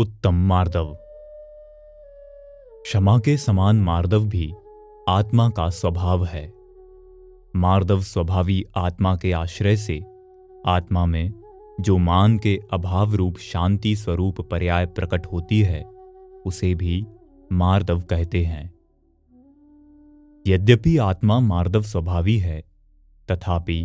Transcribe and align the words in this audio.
उत्तम 0.00 0.34
मार्दव। 0.34 0.98
क्षमा 2.82 3.18
के 3.18 3.36
समान 3.36 3.80
मार्दव 3.80 4.24
भी 4.24 4.52
आत्मा 5.08 5.48
का 5.48 5.70
स्वभाव 5.70 6.24
है। 6.24 6.52
मार्दव 7.56 8.00
स्वभावी 8.00 8.64
आत्मा 8.76 9.16
के 9.16 9.32
आश्रय 9.32 9.76
से 9.76 10.04
आत्मा 10.66 11.06
में 11.06 11.32
जो 11.80 11.98
मान 11.98 12.38
के 12.38 12.60
अभाव 12.72 13.14
रूप 13.14 13.38
शांति 13.38 13.96
स्वरूप 13.96 14.40
पर्याय 14.40 14.86
प्रकट 14.86 15.26
होती 15.26 15.62
है, 15.62 15.84
उसे 16.46 16.74
भी 16.74 17.06
मार्दव 17.52 18.00
कहते 18.00 18.44
हैं। 18.44 18.74
यद्यपि 20.46 20.96
आत्मा 20.96 21.40
मार्दव 21.40 21.82
स्वभावी 21.82 22.38
है, 22.38 22.64
तथापि 23.30 23.84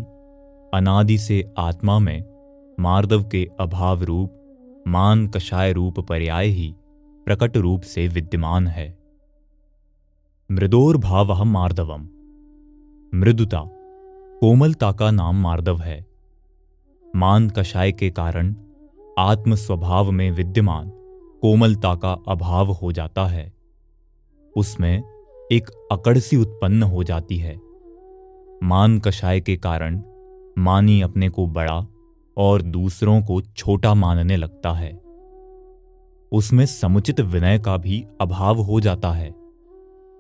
अनादि 0.74 1.18
से 1.18 1.54
आत्मा 1.57 2.00
में 2.00 2.24
मार्दव 2.79 3.24
के 3.24 3.50
अभाव 3.60 4.04
रूप 4.04 4.42
मान 4.88 5.28
कषाय 5.28 5.74
रूप 5.74 6.00
पर्याय 6.00 6.48
ही 6.48 6.75
प्रकट 7.26 7.57
रूप 7.57 7.82
से 7.82 8.07
विद्यमान 8.07 8.68
है। 8.68 8.98
मृदोर 10.52 10.98
भाव 10.98 11.43
मार्दवम। 11.43 12.07
मृदुता, 13.20 13.64
कोमलता 14.40 14.92
का 14.92 15.12
नाम 15.12 15.42
मार्दव 15.42 15.78
है। 15.78 16.06
मान 17.16 17.50
कषाय 17.50 17.92
के 17.92 18.10
कारण 18.10 18.56
आत्म 19.20 19.56
स्वभाव 19.56 20.12
में 20.12 20.32
विद्यमान 20.32 20.90
कोमलता 21.42 21.96
का 21.96 22.18
अभाव 22.28 22.71
हो 22.71 22.92
जाता 22.92 23.26
है। 23.26 23.54
उसमें 24.57 25.04
एक 25.52 25.88
अकड़ 25.92 26.18
सी 26.18 26.38
उत्पन्न 26.38 26.84
हो 26.84 27.04
जाती 27.04 27.38
है। 27.38 27.60
मान 28.64 29.00
कषाय 29.00 29.42
के 29.42 29.57
कारण 29.57 30.02
मानी 30.57 31.02
अपने 31.02 31.29
को 31.29 31.48
बड़ा 31.48 31.88
और 32.38 32.62
दूसरों 32.62 33.22
को 33.22 33.42
छोटा 33.42 33.94
मानने 33.94 34.38
लगता 34.38 34.72
है। 34.72 35.02
उसमें 36.32 36.66
समुचित 36.66 37.20
विनय 37.20 37.59
का 37.59 37.78
भी 37.78 38.06
अभाव 38.22 38.58
हो 38.58 38.80
जाता 38.80 39.12
है। 39.12 39.36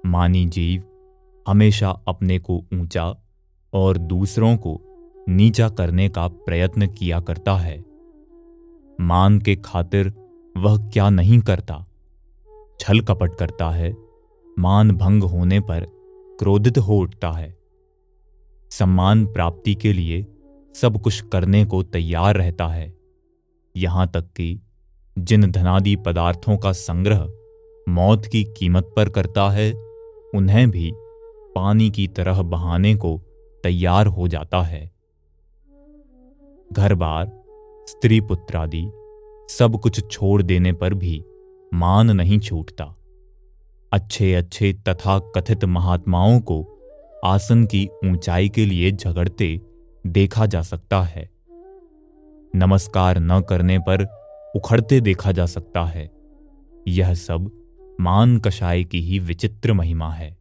मानी 0.05 0.45
जीव 0.45 0.83
हमेशा 1.47 1.89
अपने 2.07 2.39
को 2.39 2.63
ऊँचा 2.73 3.15
और 3.73 3.97
दूसरों 3.97 4.57
को 4.57 4.81
नीचा 5.29 5.69
करने 5.69 6.09
का 6.09 6.27
प्रयत्न 6.27 6.87
किया 6.87 7.19
करता 7.19 7.55
है। 7.55 7.85
मान 9.01 9.39
के 9.39 9.55
खातिर 9.55 10.13
वह 10.57 10.89
क्या 10.89 11.09
नहीं 11.09 11.39
करता? 11.39 11.85
छल 12.79 12.99
कपट 12.99 13.35
करता 13.35 13.69
है, 13.69 13.95
मान 14.59 14.91
भंग 14.91 15.23
होने 15.23 15.59
पर 15.59 15.85
क्रोधित 16.39 16.77
हो 16.77 16.97
उठता 16.97 17.31
है। 17.31 17.57
सम्मान 18.71 19.25
प्राप्ति 19.25 19.75
के 19.75 19.93
लिए 19.93 20.27
सब 20.81 21.01
कुछ 21.01 21.21
करने 21.21 21.65
को 21.65 21.83
तैयार 21.83 22.35
रहता 22.35 22.67
है। 22.67 22.93
यहाँ 23.77 24.07
तक 24.07 24.21
कि 24.21 24.59
जिन 25.19 25.51
धनादि 25.51 25.95
पदार्थों 25.95 26.57
का 26.57 26.71
संग्रह 26.71 27.29
मौत 27.89 28.25
की 28.25 28.43
कीमत 28.43 28.93
पर 28.95 29.09
करता 29.09 29.49
है, 29.49 29.73
उन्हें 30.35 30.71
भी 30.71 30.91
पानी 31.55 31.89
की 31.89 32.07
तरह 32.07 32.41
बहाने 32.41 32.95
को 32.95 33.21
तैयार 33.63 34.07
हो 34.07 34.27
जाता 34.27 34.61
है। 34.61 34.91
घर 36.73 36.95
बार 36.95 37.43
स्त्री 37.87 38.21
पुत्र 38.21 38.57
आदि 38.57 38.91
सब 39.49 39.79
कुछ 39.83 40.11
छोड़ 40.11 40.41
देने 40.41 40.73
पर 40.73 40.93
भी 40.93 41.23
मान 41.73 42.11
नहीं 42.11 42.39
छूटता। 42.39 42.95
अच्छे 43.93 44.33
अच्छे 44.33 44.73
तथा 44.73 45.19
कथित 45.19 45.65
महात्माओं 45.65 46.39
को 46.39 46.65
आसन 47.25 47.65
की 47.65 47.89
ऊंचाई 48.05 48.49
के 48.49 48.65
लिए 48.65 48.91
झगड़ते 48.91 49.61
देखा 50.07 50.45
जा 50.45 50.61
सकता 50.61 51.01
है। 51.01 51.29
नमस्कार 52.55 53.19
न 53.19 53.41
करने 53.41 53.79
पर 53.79 54.07
उखड़ते 54.55 55.01
देखा 55.01 55.31
जा 55.31 55.45
सकता 55.45 55.85
है। 55.85 56.11
यह 56.87 57.13
सब 57.13 57.51
मान 58.01 58.39
कषाय 58.39 58.83
की 58.83 59.01
ही 59.01 59.19
विचित्र 59.19 59.73
महिमा 59.73 60.09
है। 60.09 60.37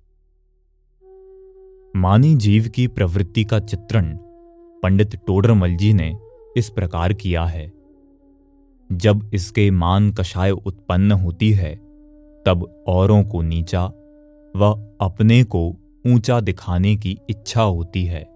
मानी 1.97 2.35
जीव 2.35 2.69
की 2.69 2.87
प्रवृत्ति 2.87 3.45
का 3.45 3.59
चित्रण 3.59 4.19
पंडित 4.83 5.17
टोडरमल 5.17 5.77
जी 5.77 5.93
ने 5.93 6.19
इस 6.57 6.71
प्रकार 6.71 7.13
किया 7.13 7.45
है। 7.45 7.73
जब 8.93 9.31
इसके 9.35 9.71
मान 9.71 10.13
कषाय 10.13 10.51
उत्पन्न 10.51 11.13
होती 11.13 11.53
है, 11.53 11.77
तब 12.47 12.85
औरों 12.89 13.25
को 13.25 13.43
नीचा 13.43 13.87
व 14.57 14.97
अपने 15.01 15.45
को 15.45 15.77
ऊँचा 16.07 16.41
दिखाने 16.41 16.97
की 16.97 17.19
इच्छा 17.31 17.63
होती 17.63 18.05
है। 18.05 18.34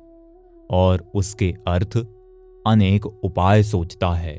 और 0.71 1.11
उसके 1.15 1.55
अर्थ 1.67 1.97
अनेक 2.67 3.07
उपाय 3.07 3.63
सोचता 3.63 4.11
है। 4.15 4.37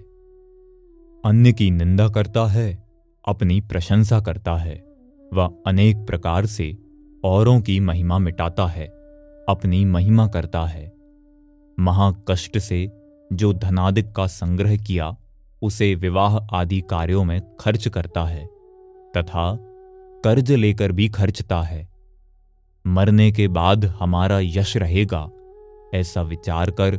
अन्य 1.25 1.53
की 1.53 1.71
निंदा 1.71 2.09
करता 2.09 2.45
है, 2.45 2.87
अपनी 3.27 3.61
प्रशंसा 3.61 4.19
करता 4.19 4.55
है, 4.55 4.85
वह 5.33 5.53
अनेक 5.67 5.97
प्रकार 5.97 6.45
से 6.45 6.77
औरों 7.23 7.61
की 7.61 7.79
महिमा 7.79 8.17
मिटाता 8.17 8.67
है, 8.67 8.87
अपनी 9.49 9.85
महिमा 9.85 10.27
करता 10.27 10.65
है। 10.65 10.93
महाकष्ट 11.79 12.57
से 12.57 12.91
जो 13.33 13.53
धनादिक 13.53 14.11
का 14.11 14.27
संग्रह 14.27 14.77
किया, 14.77 15.17
उसे 15.61 15.95
विवाह 15.95 16.37
आदि 16.37 16.81
कार्यों 16.81 17.23
में 17.23 17.41
खर्च 17.59 17.87
करता 17.87 18.23
है, 18.23 18.45
तथा 19.17 19.57
कर्ज 20.23 20.51
लेकर 20.51 20.91
भी 20.91 21.09
खर्चता 21.09 21.61
है। 21.61 21.89
मरने 22.87 23.31
के 23.31 23.47
बाद 23.47 23.85
हमारा 23.85 24.39
यश 24.39 24.77
रहेगा। 24.77 25.29
ऐसा 25.93 26.21
विचार 26.21 26.71
कर 26.71 26.95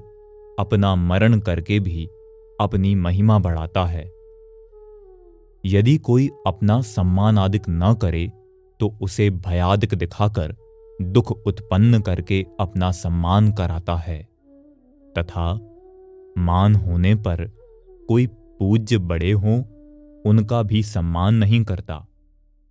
अपना 0.58 0.94
मरण 0.94 1.38
करके 1.40 1.80
भी 1.80 2.06
अपनी 2.60 2.94
महिमा 2.94 3.38
बढ़ाता 3.38 3.84
है। 3.84 4.04
यदि 5.64 5.98
कोई 5.98 6.30
अपना 6.46 6.80
सम्मान 6.80 7.38
आदिक 7.38 7.62
न 7.68 7.94
करे 7.94 8.32
तो 8.80 8.98
उसे 9.02 9.30
भयादिक 9.30 9.94
दिखाकर 9.94 10.56
दुख 11.02 11.30
उत्पन्न 11.46 12.00
करके 12.00 12.46
अपना 12.60 12.90
सम्मान 12.90 13.52
कराता 13.52 13.96
है। 13.96 14.28
तथा 15.18 15.54
मान 16.38 16.74
होने 16.74 17.14
पर 17.14 17.50
कोई 18.08 18.26
पूज्य 18.26 18.98
बड़े 18.98 19.32
हों, 19.32 19.62
उनका 20.22 20.62
भी 20.62 20.82
सम्मान 20.82 21.34
नहीं 21.34 21.64
करता, 21.64 22.06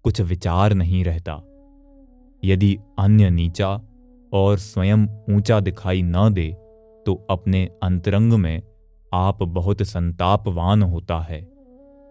कुछ 0.04 0.22
विचार 0.22 0.74
नहीं 0.74 1.04
रहता। 1.04 1.34
यदि 2.44 2.78
अन्य 3.00 3.30
नीचा 3.30 3.82
और 4.34 4.58
स्वयं 4.58 5.08
ऊँचा 5.30 5.60
दिखाई 5.60 6.02
न 6.02 6.34
दे 6.34 6.48
तो 7.06 7.28
अपने 7.30 7.70
अंतरंग 7.84 8.34
में 8.34 8.62
आप 9.14 9.44
बहुत 9.44 9.84
संतापवान 9.84 10.84
होता 10.84 11.20
है 11.20 11.42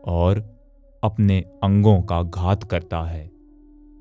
और 0.05 0.59
अपने 1.05 1.41
अंगों 1.63 2.03
का 2.03 2.23
घात 2.23 2.65
करता 2.65 3.03
है 3.03 3.31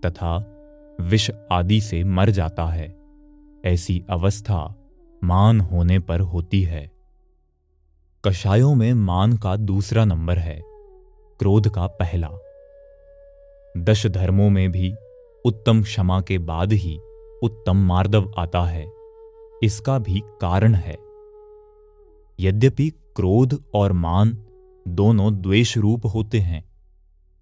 तथा 0.05 0.53
विष 1.01 1.31
आदि 1.51 1.81
से 1.81 2.03
मर 2.03 2.29
जाता 2.29 2.65
है। 2.65 2.97
ऐसी 3.65 4.03
अवस्था 4.09 4.75
मान 5.23 5.59
होने 5.61 5.99
पर 5.99 6.19
होती 6.19 6.61
है। 6.63 6.91
कषायों 8.25 8.75
में 8.75 8.93
मान 8.93 9.37
का 9.37 9.55
दूसरा 9.55 10.05
नंबर 10.05 10.37
है, 10.37 10.61
क्रोध 11.39 11.69
का 11.69 11.87
पहला। 11.87 12.29
दश 13.77 14.07
धर्मों 14.07 14.49
में 14.49 14.71
भी 14.71 14.93
उत्तम 15.45 15.83
क्षमा 15.83 16.21
के 16.21 16.37
बाद 16.37 16.73
ही 16.73 16.99
उत्तम 17.43 17.77
मार्दव 17.77 18.33
आता 18.37 18.63
है। 18.63 18.91
इसका 19.63 19.99
भी 19.99 20.21
कारण 20.25 20.75
है। 20.75 20.97
यद्यपि 22.39 22.89
क्रोध 22.89 23.63
और 23.73 23.91
मान 23.91 24.37
दोनों 24.87 25.41
द्वेष 25.41 25.77
रूप 25.77 26.05
होते 26.05 26.39
हैं, 26.39 26.65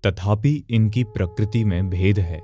तथापि 0.05 0.65
इनकी 0.69 1.03
प्रकृति 1.03 1.63
में 1.63 1.89
भेद 1.89 2.19
है। 2.19 2.41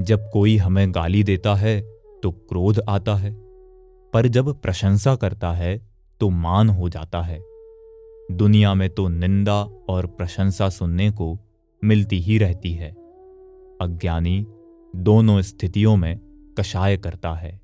जब 0.00 0.30
कोई 0.32 0.56
हमें 0.56 0.94
गाली 0.94 1.22
देता 1.22 1.54
है 1.54 1.80
तो 2.22 2.30
क्रोध 2.30 2.80
आता 2.88 3.14
है। 3.14 3.32
पर 4.12 4.26
जब 4.26 4.62
प्रशंसा 4.62 5.16
करता 5.16 5.52
है 5.52 5.90
तो 6.20 6.28
मान 6.28 6.68
हो 6.68 6.88
जाता 6.88 7.22
है। 7.22 7.38
दुनिया 8.32 8.74
में 8.74 8.90
तो 8.90 9.08
निंदा 9.08 9.64
और 9.88 10.06
प्रशंसा 10.06 10.68
सुनने 10.68 11.10
को 11.10 11.38
मिलती 11.84 12.20
ही 12.20 12.38
रहती 12.38 12.72
है। 12.72 12.90
अज्ञानी 13.80 14.46
दोनों 14.96 15.42
स्थितियों 15.42 15.96
में 15.96 16.29
कषाय 16.60 16.96
करता 16.96 17.34
है। 17.34 17.60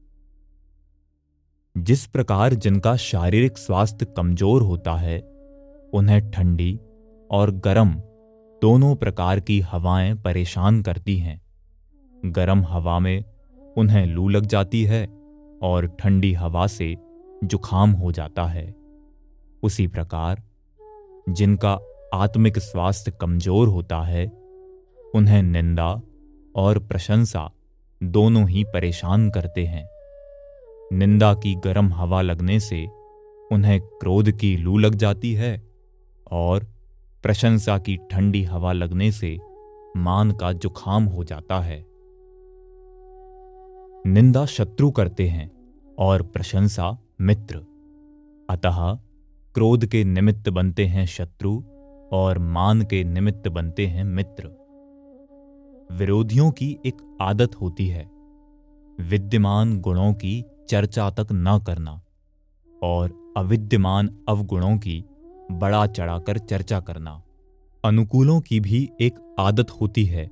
जिस 1.76 2.06
प्रकार 2.06 2.54
जिनका 2.54 2.96
शारीरिक 2.96 3.58
स्वास्थ्य 3.58 4.06
कमज़ोर 4.06 4.62
होता 4.62 4.96
है, 4.96 5.20
उन्हें 5.94 6.30
ठंडी 6.30 6.80
और 7.30 7.50
गर्म 7.50 7.94
दोनों 8.62 8.94
प्रकार 8.96 9.40
की 9.40 9.60
हवाएँ 9.60 10.14
परेशान 10.14 10.82
करती 10.82 11.18
हैं। 11.18 11.40
गर्म 12.32 12.64
हवा 12.64 12.98
में 12.98 13.24
उन्हें 13.76 14.06
लू 14.06 14.28
लग 14.28 14.46
जाती 14.46 14.84
है 14.84 15.06
और 15.62 15.86
ठंडी 15.86 16.32
हवा 16.32 16.66
से 16.66 16.96
जुखाम 17.44 17.90
हो 17.90 18.12
जाता 18.12 18.44
है। 18.44 18.74
उसी 19.62 19.86
प्रकार 19.86 20.42
जिनका 21.28 21.78
आत्मिक 22.14 22.58
स्वास्थ्य 22.58 23.12
कमज़ोर 23.20 23.68
होता 23.68 24.00
है, 24.02 24.26
उन्हें 25.14 25.42
निंदा 25.42 26.02
और 26.54 26.78
प्रशंसा 26.78 27.50
दोनों 28.02 28.48
ही 28.48 28.64
परेशान 28.64 29.30
करते 29.30 29.64
हैं। 29.64 29.88
निंदा 30.92 31.34
की 31.34 31.54
गर्म 31.54 31.92
हवा 31.92 32.22
लगने 32.22 32.60
से 32.60 32.86
उन्हें 33.52 33.80
क्रोध 33.80 34.30
की 34.30 34.56
लू 34.56 34.78
लग 34.78 34.94
जाती 34.94 35.34
है 35.34 35.62
और 36.30 36.64
प्रशंसा 37.22 37.78
की 37.78 37.96
ठंडी 37.96 38.42
हवा 38.42 38.72
लगने 38.72 39.12
से 39.12 39.38
मान 39.96 40.30
का 40.30 40.52
जुखाम 40.52 41.04
हो 41.04 41.24
जाता 41.24 41.60
है। 41.60 41.86
निंदा 44.06 44.46
शत्रु 44.46 44.90
करते 44.90 45.28
हैं 45.28 45.50
और 45.98 46.22
प्रशंसा 46.22 46.98
मित्र। 47.20 47.56
अतः 48.50 48.94
क्रोध 49.54 49.86
के 49.86 50.04
निमित्त 50.04 50.48
बनते 50.48 50.86
हैं 50.86 51.06
शत्रु 51.06 51.62
और 52.12 52.38
मान 52.38 52.82
के 52.82 53.04
निमित्त 53.04 53.48
बनते 53.48 53.86
हैं 53.86 54.04
मित्र। 54.04 54.55
विरोधियों 55.92 56.50
की 56.50 56.78
एक 56.86 57.18
आदत 57.20 57.54
होती 57.54 57.88
है। 57.88 58.10
विद्यमान 59.00 59.80
गुणों 59.80 60.12
की 60.12 60.44
चर्चा 60.68 61.10
तक 61.10 61.26
न 61.32 61.58
करना 61.66 62.00
और 62.82 63.34
अविद्यमान 63.36 64.10
अवगुणों 64.28 64.78
की 64.78 65.04
बड़ा 65.52 65.86
चढ़ाकर 65.86 66.38
चर्चा 66.38 66.80
करना। 66.80 67.22
अनुकूलों 67.84 68.40
की 68.40 68.60
भी 68.60 68.90
एक 69.00 69.36
आदत 69.38 69.70
होती 69.70 70.04
है। 70.04 70.30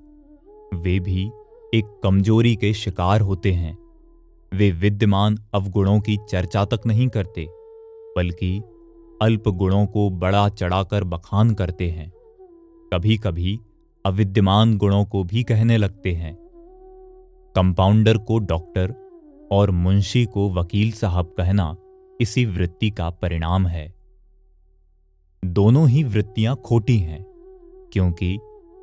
वे 0.74 1.00
भी 1.00 1.30
एक 1.74 2.00
कमज़ोरी 2.02 2.56
के 2.56 2.72
शिकार 2.74 3.20
होते 3.20 3.52
हैं। 3.52 3.78
वे 4.54 4.70
विद्यमान 4.70 5.38
अवगुणों 5.54 6.00
की 6.00 6.18
चर्चा 6.28 6.64
तक 6.64 6.80
नहीं 6.86 7.08
करते, 7.08 7.46
बल्कि 8.16 8.62
अल्प 9.22 9.48
गुणों 9.48 9.86
को 9.86 10.10
बड़ा 10.10 10.48
चढ़ाकर 10.48 11.04
बखान 11.04 11.54
करते 11.54 11.90
हैं। 11.90 12.12
कभी 12.92 13.18
कभी 13.18 13.60
अविद्यमान 14.06 14.76
गुणों 14.76 15.04
को 15.04 15.24
भी 15.24 15.42
कहने 15.42 15.76
लगते 15.76 16.12
हैं। 16.12 16.34
कंपाउंडर 17.54 18.18
को 18.18 18.38
डॉक्टर 18.38 18.94
और 19.52 19.70
मुंशी 19.70 20.24
को 20.24 20.54
वकील 20.54 20.92
साहब 20.92 21.34
कहना 21.38 21.76
इसी 22.20 22.44
वृत्ति 22.46 22.90
का 22.90 23.10
परिणाम 23.10 23.66
है। 23.66 23.94
दोनों 25.44 25.88
ही 25.88 26.04
वृत्तियाँ 26.04 26.56
खोटी 26.56 26.98
हैं, 26.98 27.24
क्योंकि 27.92 28.38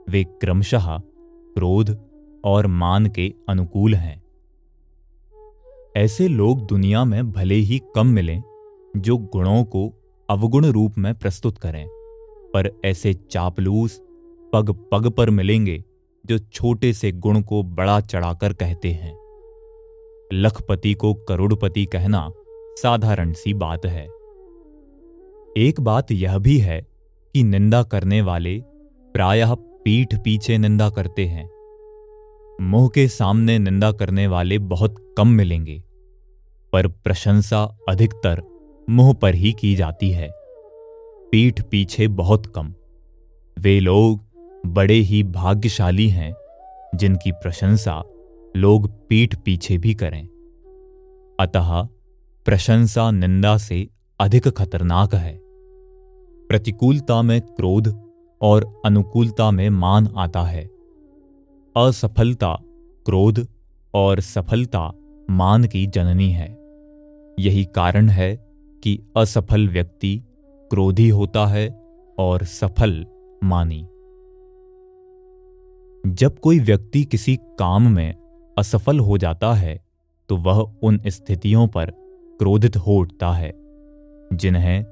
वे 0.10 0.24
क्रमशः 0.24 0.98
क्रोध 1.56 1.98
और 2.46 2.68
मान 2.68 3.06
के 3.06 3.34
अनुकूल 3.50 3.96
हैं। 3.96 4.24
ऐसे 5.98 6.28
लोग 6.28 6.68
दुनिया 6.68 7.06
में 7.06 7.32
भले 7.32 7.56
ही 7.56 7.82
कम 7.96 8.08
मिलें, 8.08 8.44
जो 8.98 9.18
गुणों 9.18 9.64
को 9.64 9.94
अवगुण 10.30 10.66
रूप 10.66 10.98
में 10.98 11.16
प्रस्तुत 11.16 11.58
करें, 11.58 11.88
पर 12.54 12.80
ऐसे 12.86 13.14
चापलूस 13.14 14.02
पग 14.54 14.72
पग 14.92 15.08
पर 15.10 15.30
मिलेंगे, 15.30 15.84
जो 16.26 16.38
छोटे 16.38 16.94
से 16.94 17.12
गुण 17.12 17.42
को 17.42 17.62
बड़ा 17.64 18.00
चढ़ाकर 18.02 18.54
कहते 18.54 18.92
हैं। 18.92 19.14
लखपति 20.34 20.94
को 20.94 21.14
करोड़पति 21.14 21.86
कहना 21.86 22.30
साधारण 22.78 23.32
सी 23.34 23.54
बात 23.54 23.86
है। 23.86 24.06
एक 25.58 25.76
बात 25.80 26.12
यह 26.12 26.38
भी 26.38 26.58
है 26.58 26.82
कि 27.36 27.44
निंदा 27.44 27.84
करने 27.84 28.22
वाले 28.22 28.60
प्रायः 29.16 29.54
पीठ 29.54 30.16
पीछे 30.16 30.58
निंदा 30.58 30.90
करते 30.90 31.26
हैं। 31.26 31.50
मुँह 32.62 32.88
के 32.88 33.08
सामने 33.08 33.58
निंदा 33.60 33.92
करने 33.92 34.28
वाले 34.28 34.58
बहुत 34.60 34.96
कम 35.18 35.28
मिलेंगे, 35.28 35.84
पर 36.74 36.88
प्रशंसा 36.88 37.64
अधिकतर 37.90 38.42
मुँह 38.90 39.14
पर 39.14 39.36
ही 39.36 39.52
की 39.52 39.76
जाती 39.76 40.12
है। 40.12 40.30
पीठ 41.32 41.62
पीछे 41.62 42.08
बहुत 42.08 42.46
कम। 42.46 42.74
वे 43.58 43.80
लोग 43.80 44.31
बड़े 44.66 44.94
ही 44.94 45.24
भाग्यशाली 45.24 46.10
हैं, 46.10 46.34
जिनकी 46.96 47.32
प्रशंसा 47.32 48.04
लोग 48.58 49.08
पीठ 49.08 49.36
पीछे 49.36 49.78
भी 49.78 49.94
करें। 49.94 50.28
अतः 51.40 51.88
प्रशंसा 52.46 53.12
निंदा 53.12 53.58
से 53.58 53.90
अधिक 54.20 54.48
खतरनाक 54.48 55.16
है। 55.16 55.40
प्रतिकूलता 56.48 57.22
में 57.22 57.42
क्रोध 57.42 58.04
और 58.42 58.82
अनुकूलता 58.86 59.52
में 59.52 59.70
मान 59.70 60.10
आता 60.18 60.44
है। 60.44 60.66
असफलता 61.78 62.58
क्रोध 63.06 63.48
और 63.94 64.20
सफलता 64.20 64.94
मान 65.30 65.64
की 65.64 65.88
जननी 65.88 66.30
है। 66.30 66.58
यही 67.40 67.66
कारण 67.66 68.10
है 68.10 68.36
कि 68.84 69.00
असफल 69.18 69.68
व्यक्ति 69.68 70.24
क्रोधी 70.70 71.10
होता 71.10 71.46
है 71.46 71.70
और 72.20 72.44
सफल 72.44 73.06
मानी। 73.44 73.88
जब 76.08 76.40
कोई 76.40 76.60
व्यक्ति 76.60 77.04
किसी 77.04 77.36
काम 77.60 77.88
में 77.92 78.16
असफल 78.58 79.00
हो 79.00 79.18
जाता 79.18 79.54
है 79.54 79.84
तो 80.30 80.38
वह 80.38 80.74
उन 80.84 81.02
स्थितियों 81.08 81.68
पर 81.68 81.92
क्रोधित 82.40 82.78
हो 82.78 82.96
उठता 82.96 83.32
है, 83.32 83.52
जिन्हें 84.34 84.84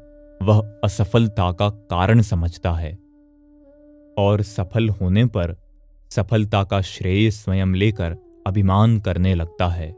वह 0.43 0.79
असफलता 0.83 1.51
का 1.51 1.69
कारण 1.69 2.21
समझता 2.21 2.71
है। 2.71 2.91
और 4.17 4.41
सफल 4.41 4.89
होने 4.89 5.25
पर 5.25 5.55
सफलता 6.09 6.63
का 6.63 6.81
श्रेय 6.81 7.31
स्वयं 7.31 7.73
लेकर 7.73 8.17
अभिमान 8.47 8.99
करने 8.99 9.35
लगता 9.35 9.67
है। 9.67 9.89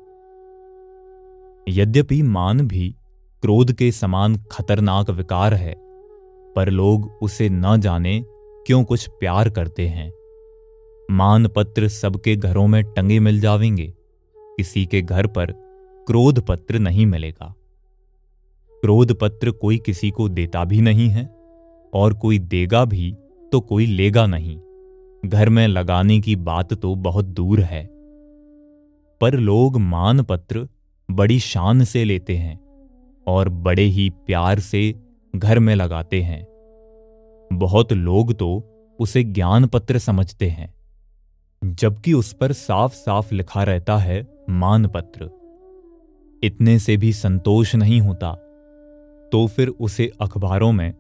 यद्यपि 1.70 2.22
मान 2.22 2.68
भी 2.68 2.96
क्रोध 3.42 3.74
के 3.74 3.92
समान 3.92 4.36
खतरनाक 4.52 5.10
विकार 5.10 5.54
है, 5.54 5.76
पर 6.56 6.70
लोग 6.70 7.20
उसे 7.22 7.50
न 7.50 7.82
जाने 7.82 8.24
क्यों 8.68 8.84
कुछ 8.84 9.08
प्यार 9.10 9.50
करते 9.50 9.88
हैं। 9.88 10.12
मान 11.12 11.48
पत्र 11.48 11.88
सबके 11.88 12.36
घरों 12.36 12.68
में 12.68 12.84
टंगे 12.84 13.20
मिल 13.20 13.40
जावेंगे। 13.40 13.94
किसी 14.38 14.86
के 14.86 15.02
घर 15.02 15.28
पर 15.28 15.52
क्रोध 16.08 16.40
पत्र 16.40 16.80
नहीं 16.80 17.06
मिलेगा। 17.06 17.56
क्रोध 18.72 19.20
पत्र 19.20 19.52
कोई 19.52 19.78
किसी 19.78 20.12
को 20.12 20.30
देता 20.30 20.66
भी 20.66 20.82
नहीं 20.82 21.10
है, 21.10 21.26
और 21.94 22.14
कोई 22.14 22.40
देगा 22.40 22.86
भी 22.86 23.16
तो 23.52 23.60
कोई 23.60 23.86
लेगा 23.86 24.26
नहीं। 24.26 24.60
घर 25.26 25.50
में 25.50 25.68
लगाने 25.68 26.20
की 26.20 26.36
बात 26.36 26.74
तो 26.74 26.96
बहुत 26.96 27.26
दूर 27.26 27.62
है। 27.62 27.86
पर 29.22 29.34
लोग 29.34 29.78
मान 29.78 30.24
पत्र 30.24 30.68
बड़ी 31.12 31.40
शान 31.40 31.84
से 31.84 32.04
लेते 32.04 32.38
हैं, 32.38 32.60
और 33.28 33.50
बड़े 33.50 33.84
ही 33.84 34.10
प्यार 34.10 34.60
से 34.60 34.96
घर 35.36 35.60
में 35.60 35.76
लगाते 35.76 36.22
हैं। 36.22 36.48
बहुत 37.54 37.94
लोग 37.94 38.34
तो 38.34 38.64
उसे 39.00 39.24
ज्ञान 39.24 39.66
पत्र 39.66 39.98
समझते 39.98 40.50
हैं। 40.50 40.81
जबकि 41.64 42.14
उस 42.14 42.34
पर 42.34 42.52
साफ़ 42.52 42.94
साफ़ 42.94 43.34
लिखा 43.34 43.64
रहता 43.64 43.98
है, 43.98 44.28
मानपत्र। 44.50 45.30
इतने 46.44 46.80
से 46.80 46.98
भी 46.98 47.14
संतोष 47.14 47.76
नहीं 47.76 48.00
होता। 48.02 48.32
तो 49.32 49.48
फिर 49.48 49.68
उसे 49.70 50.12
अखबारों 50.22 50.72
में 50.72 50.92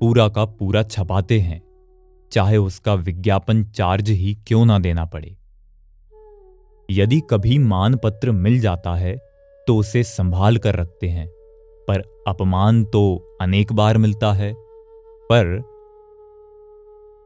पूरा 0.00 0.28
का 0.28 0.44
पूरा 0.44 0.82
छपाते 0.82 1.38
हैं, 1.40 1.62
चाहे 2.32 2.56
उसका 2.56 2.94
विज्ञापन 2.94 3.64
चार्ज 3.64 4.10
ही 4.10 4.34
क्यों 4.46 4.64
ना 4.66 4.78
देना 4.78 5.04
पड़े। 5.04 5.36
यदि 6.88 7.20
कभी 7.30 7.58
मानपत्र 7.58 8.30
मिल 8.30 8.60
जाता 8.60 8.94
है 8.94 9.16
तो 9.66 9.76
उसे 9.76 10.02
संभाल 10.02 10.56
कर 10.56 10.76
रखते 10.76 11.08
हैं, 11.08 11.28
पर 11.88 12.24
अपमान 12.28 12.84
तो 12.84 13.02
अनेक 13.40 13.72
बार 13.72 13.98
मिलता 13.98 14.32
है, 14.32 14.52
पर 14.56 15.69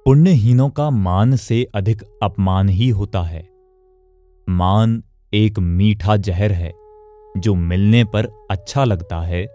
पुण्यहीनों 0.05 0.69
का 0.69 0.91
मान 0.91 1.37
से 1.37 1.67
अधिक 1.75 2.03
अपमान 2.23 2.69
ही 2.69 2.89
होता 2.89 3.23
है। 3.23 3.49
मान 4.51 5.03
एक 5.35 5.59
मीठा 5.59 6.17
जहर 6.17 6.53
है, 6.53 6.73
जो 7.37 7.55
मिलने 7.55 8.05
पर 8.05 8.47
अच्छा 8.51 8.85
लगता 8.85 9.21
है, 9.21 9.47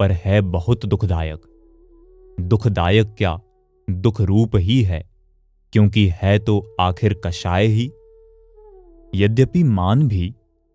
पर 0.00 0.12
है 0.12 0.40
बहुत 0.40 0.86
दुखदायक। 0.86 1.40
दुखदायक 2.40 3.14
क्या? 3.18 3.40
दुख 3.90 4.20
रूप 4.20 4.56
ही 4.56 4.82
है, 4.82 5.10
क्योंकि 5.72 6.08
है 6.14 6.38
तो 6.38 6.76
आखिर 6.80 7.20
कषाय 7.24 7.66
ही? 7.66 7.92
यद्यपि 9.14 9.62
मान 9.62 10.08
भी 10.08 10.34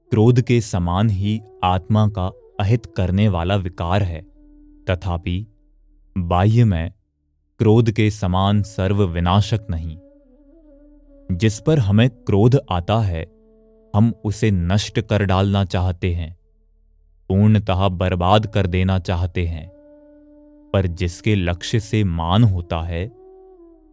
क्रोध 0.09 0.41
के 0.41 0.61
समान 0.61 1.09
ही 1.09 1.41
आत्मा 1.63 2.07
का 2.07 2.27
अहित 2.59 2.85
करने 2.85 3.29
वाला 3.29 3.55
विकार 3.55 4.03
है, 4.03 4.21
तथापि 4.89 5.47
बाह्य 6.17 6.63
में 6.63 6.91
क्रोध 7.59 7.91
के 7.91 8.11
समान 8.11 8.63
सर्व 8.63 9.03
विनाशक 9.03 9.59
नहीं। 9.69 9.97
जिस 11.37 11.59
पर 11.59 11.79
हमें 11.79 12.09
क्रोध 12.09 12.61
आता 12.71 12.99
है, 12.99 13.31
हम 13.95 14.13
उसे 14.25 14.51
नष्ट 14.51 14.99
कर 14.99 15.23
डालना 15.23 15.65
चाहते 15.65 16.13
हैं, 16.13 16.37
पूर्णतः 17.29 17.89
बर्बाद 17.89 18.47
कर 18.47 18.67
देना 18.67 18.99
चाहते 18.99 19.47
हैं। 19.47 19.69
पर 20.73 20.87
जिसके 20.87 21.35
लक्ष्य 21.35 21.79
से 21.79 22.03
मान 22.03 22.43
होता 22.43 22.81
है, 22.81 23.11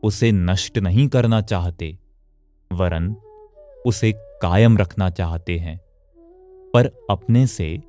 उसे 0.03 0.33
नष्ट 0.33 0.79
नहीं 0.79 1.09
करना 1.09 1.41
चाहते, 1.41 1.99
वरन 2.73 3.17
उसे 3.87 4.13
कायम 4.17 4.79
रखना 4.79 5.11
चाहते 5.11 5.59
हैं। 5.59 5.81
पर 6.75 7.07
अपने 7.11 7.47
से 7.47 7.83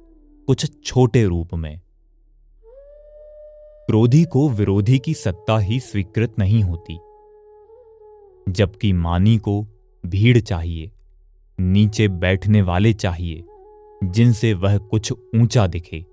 कुछ 0.47 0.83
छोटे 0.83 1.25
रूप 1.25 1.53
में 1.53 1.81
क्रोधी 3.87 4.23
को 4.23 4.49
विरोधी 4.49 4.99
की 4.99 5.13
सत्ता 5.13 5.57
ही 5.57 5.79
स्वीकृत 5.79 6.35
नहीं 6.39 6.63
होती। 6.63 6.93
जबकि 8.51 8.93
मानी 8.93 9.37
को 9.37 9.67
भीड़ 10.05 10.39
चाहिए, 10.39 10.91
नीचे 11.59 12.07
बैठने 12.07 12.61
वाले 12.61 12.93
चाहिए, 12.93 13.43
जिनसे 14.03 14.53
वह 14.53 14.77
कुछ 14.77 15.11
ऊँचा 15.11 15.67
दिखे। 15.67 16.05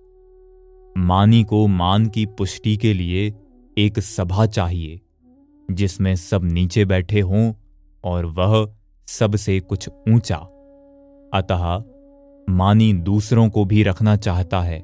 मानी 0.98 1.44
को 1.44 1.66
मान 1.66 2.06
की 2.06 2.26
पुष्टि 2.26 2.76
के 2.76 2.94
लिए 2.94 3.34
एक 3.78 3.98
सभा 3.98 4.46
चाहिए, 4.46 5.00
जिसमें 5.70 6.16
सब 6.16 6.44
नीचे 6.44 6.84
बैठे 6.84 7.20
हों 7.20 7.52
और 8.04 8.26
वह 8.26 8.74
सबसे 9.06 9.60
कुछ 9.60 9.88
ऊँचा। 10.08 10.36
अतः 11.34 11.84
मानी 12.50 12.92
दूसरों 12.92 13.48
को 13.48 13.64
भी 13.64 13.82
रखना 13.82 14.16
चाहता 14.16 14.60
है, 14.60 14.82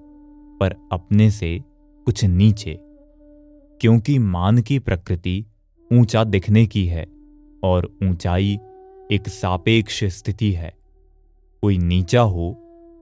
पर 0.59 0.89
अपने 0.93 1.31
से 1.31 1.68
कुछ 2.09 2.25
नीचे, 2.25 2.73
क्योंकि 3.81 4.19
मान 4.19 4.59
की 4.59 4.79
प्रकृति 4.79 5.45
ऊँचा 5.91 6.23
दिखने 6.25 6.67
की 6.67 6.85
है 6.87 7.05
और 7.63 7.91
ऊंचाई 8.03 8.59
एक 9.13 9.29
सापेक्ष 9.29 10.05
स्थिति 10.05 10.51
है। 10.53 10.73
कोई 11.63 11.77
नीचा 11.79 12.21
हो 12.21 12.51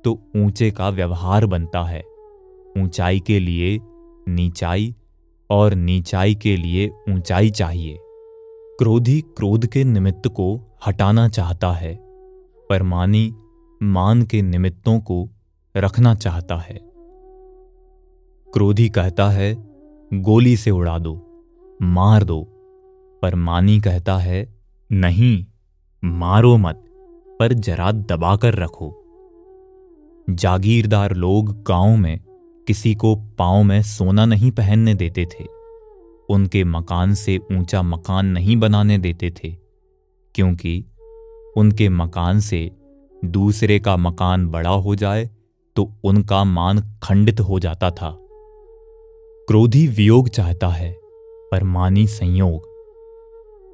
तो 0.04 0.12
ऊँचे 0.36 0.70
का 0.70 0.88
व्यवहार 0.88 1.46
बनता 1.46 1.82
है। 1.84 2.02
ऊंचाई 2.78 3.20
के 3.20 3.38
लिए 3.40 3.78
नीचाई 4.28 4.94
और 5.50 5.74
नीचाई 5.74 6.34
के 6.34 6.56
लिए 6.56 6.90
ऊंचाई 7.10 7.50
चाहिए। 7.50 7.96
क्रोधी 8.78 9.20
क्रोध 9.20 9.66
के 9.66 9.84
निमित्त 9.84 10.28
को 10.28 10.60
हटाना 10.86 11.28
चाहता 11.28 11.72
है 11.72 11.94
परमानी 12.70 13.34
मान 13.82 14.22
के 14.22 14.42
निमित्तों 14.42 15.00
को 15.00 15.28
रखना 15.76 16.14
चाहता 16.14 16.56
है। 16.56 16.85
क्रोधी 18.48 18.88
कहता 18.88 19.28
है, 19.28 19.54
गोली 20.10 20.56
से 20.56 20.70
उड़ा 20.70 20.98
दो, 20.98 21.14
मार 21.82 22.24
दो। 22.24 22.42
पर 23.22 23.34
मानी 23.34 23.80
कहता 23.80 24.16
है, 24.18 24.54
नहीं, 24.90 25.44
मारो 26.02 26.56
मत, 26.56 26.82
पर 27.40 27.52
जरा 27.52 27.90
दबाकर 27.92 28.54
रखो। 28.54 28.92
जागीरदार 30.28 31.14
लोग 31.14 31.52
गाँव 31.62 31.96
में 31.96 32.18
किसी 32.66 32.94
को 32.94 33.14
पाँव 33.38 33.62
में 33.62 33.80
सोना 33.82 34.26
नहीं 34.26 34.50
पहनने 34.50 34.94
देते 34.94 35.26
थे। 35.26 35.44
उनके 36.28 36.64
मकान 36.64 37.14
से 37.14 37.38
ऊँचा 37.52 37.82
मकान 37.82 38.26
नहीं 38.26 38.56
बनाने 38.56 38.98
देते 38.98 39.30
थे, 39.30 39.50
क्योंकि 40.34 40.84
उनके 41.56 41.88
मकान 41.88 42.40
से 42.40 42.70
दूसरे 43.22 43.78
का 43.78 43.96
मकान 43.96 44.48
बड़ा 44.48 44.70
हो 44.70 44.94
जाए 44.94 45.30
तो 45.76 45.90
उनका 46.04 46.44
मान 46.44 46.80
खंडित 47.02 47.40
हो 47.40 47.58
जाता 47.58 47.90
था। 47.90 48.16
क्रोधी 49.48 49.86
वियोग 49.86 50.28
चाहता 50.28 50.68
है, 50.68 50.90
पर 51.52 51.64
मानी 51.64 52.06
संयोग। 52.06 52.64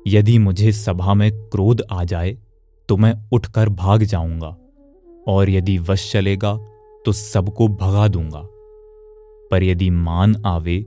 यदि 0.06 0.36
मुझे 0.38 0.72
सभा 0.72 1.14
में 1.14 1.30
क्रोध 1.48 1.82
आ 1.92 2.02
जाए 2.04 2.36
तो 2.88 2.96
मैं 2.96 3.14
उठकर 3.32 3.68
भाग 3.68 4.02
जाऊँगा, 4.02 4.48
और 5.26 5.50
यदि 5.50 5.78
वश 5.78 6.10
चलेगा 6.12 6.52
तो 7.04 7.12
सबको 7.12 7.68
भगा 7.68 8.08
दूँगा। 8.08 8.42
पर 9.50 9.62
यदि 9.62 9.88
मान 9.90 10.36
आवे 10.46 10.78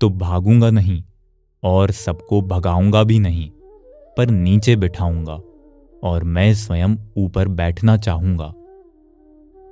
तो 0.00 0.10
भागूँगा 0.10 0.70
नहीं, 0.70 1.02
और 1.62 1.90
सबको 1.90 2.40
भगाऊँगा 2.44 3.02
भी 3.02 3.18
नहीं, 3.18 3.50
पर 4.16 4.30
नीचे 4.30 4.76
बिठाऊँगा, 4.76 5.40
और 6.02 6.24
मैं 6.24 6.52
स्वयं 6.54 6.96
ऊपर 7.16 7.48
बैठना 7.48 7.96
चाहूँगा। 7.96 8.52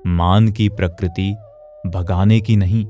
मान 0.09 0.53
की 0.53 0.69
प्रकृति 0.69 1.35
भगाने 1.87 2.41
की 2.41 2.57
नहीं 2.57 2.85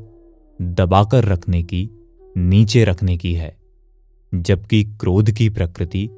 दबाकर 0.63 1.25
रखने 1.25 1.63
की, 1.63 1.91
नीचे 2.37 2.85
रखने 2.85 3.17
की 3.17 3.35
है, 3.35 3.57
जबकि 4.35 4.85
क्रोध 4.85 5.31
की 5.31 5.49
प्रकृति 5.49 6.11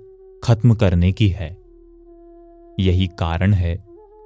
खत्म 0.44 0.74
करने 0.74 1.12
की 1.12 1.28
है। 1.28 1.58
यही 2.80 3.06
कारण 3.06 3.52
है 3.52 3.84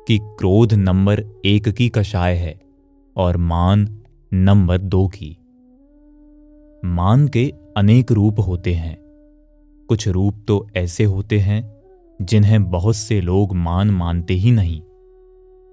कि 0.08 0.18
क्रोध 0.22 0.74
नंबर 0.74 1.24
एक 1.44 1.68
की 1.68 1.88
कषाय 1.88 2.34
है 2.34 2.60
और 3.16 3.36
मान 3.36 3.98
नंबर 4.34 4.78
दो 4.78 5.08
की। 5.08 5.36
मान 6.84 7.28
के 7.28 7.52
अनेक 7.76 8.12
रूप 8.12 8.40
होते 8.40 8.74
हैं। 8.74 8.96
कुछ 9.88 10.08
रूप 10.08 10.34
तो 10.48 10.68
ऐसे 10.76 11.04
होते 11.04 11.38
हैं 11.38 11.82
जिन्हें 12.22 12.70
बहुत 12.70 12.96
से 12.96 13.20
लोग 13.20 13.54
मान 13.54 13.90
मानते 13.90 14.34
ही 14.34 14.50
नहीं। 14.50 14.82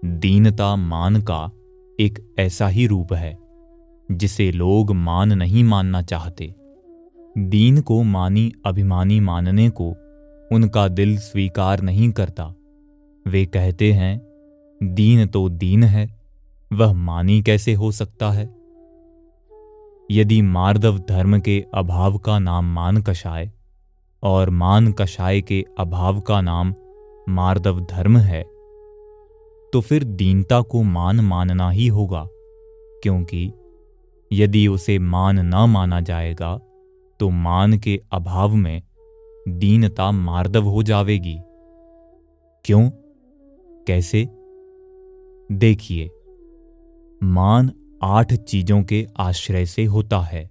दीनता 0.06 0.76
मान 0.76 1.22
का 1.22 1.52
एक 2.00 2.36
ऐसा 2.40 2.68
ही 2.68 2.88
रूप 2.88 3.14
है। 3.14 3.39
जिसे 4.10 4.52
लोग 4.52 4.92
मान 4.92 5.34
नहीं 5.34 5.64
मानना 5.64 6.02
चाहते। 6.02 6.54
दीन 7.36 7.82
को 7.82 8.02
मानी 8.04 8.52
अभिमानी 8.66 9.20
मानने 9.20 9.70
को 9.72 9.90
उनका 10.52 10.88
दिल 10.88 11.18
स्वीकार 11.18 11.82
नहीं 11.82 12.12
करता। 12.12 12.54
वे 13.26 13.46
कहते 13.46 13.92
हैं, 13.94 14.18
दीन 14.82 15.26
तो 15.28 15.48
दीन 15.50 15.84
है, 15.84 16.08
वह 16.72 16.94
मानी 16.94 17.42
कैसे 17.42 17.74
हो 17.74 17.92
सकता 17.92 18.30
है? 18.32 18.46
यदि 20.10 20.42
मार्दव 20.42 20.98
धर्म 21.00 21.40
के 21.40 21.64
अभाव 21.74 22.18
का 22.18 22.38
नाम 22.40 22.74
मान 22.74 23.02
कषाय 23.02 23.52
और 24.24 24.50
मान 24.50 24.92
कषाय 24.92 25.42
के 25.42 25.64
अभाव 25.80 26.20
का 26.22 26.42
नाम 26.42 26.74
मार्दव 27.30 27.80
धर्म 27.82 28.18
है 28.18 28.44
तो 29.74 29.82
फिर 29.82 30.04
दीनता 30.04 30.62
को 30.62 30.82
मान 30.84 31.20
मानना 31.20 31.70
ही 31.70 31.88
होगा, 31.88 32.26
क्योंकि 33.04 33.52
यदि 34.32 34.68
उसे 34.68 35.00
मान 35.00 35.40
न 35.40 35.56
माना 35.56 36.02
जाएगा 36.02 36.60
तो 37.20 37.30
मान 37.30 37.78
के 37.78 38.02
अभाव 38.12 38.56
में 38.56 38.82
दीनता 39.48 40.12
मार्दव 40.12 40.64
हो 40.64 40.84
जाएगी 40.84 41.40
क्यों? 42.66 42.90
कैसे? 43.88 44.30
देखिए, 45.52 46.10
मान 47.24 47.72
आठ 48.04 48.34
चीज़ों 48.34 48.84
के 48.84 49.08
आश्रय 49.18 49.66
से 49.66 49.86
होता 49.86 50.20
है। 50.20 50.50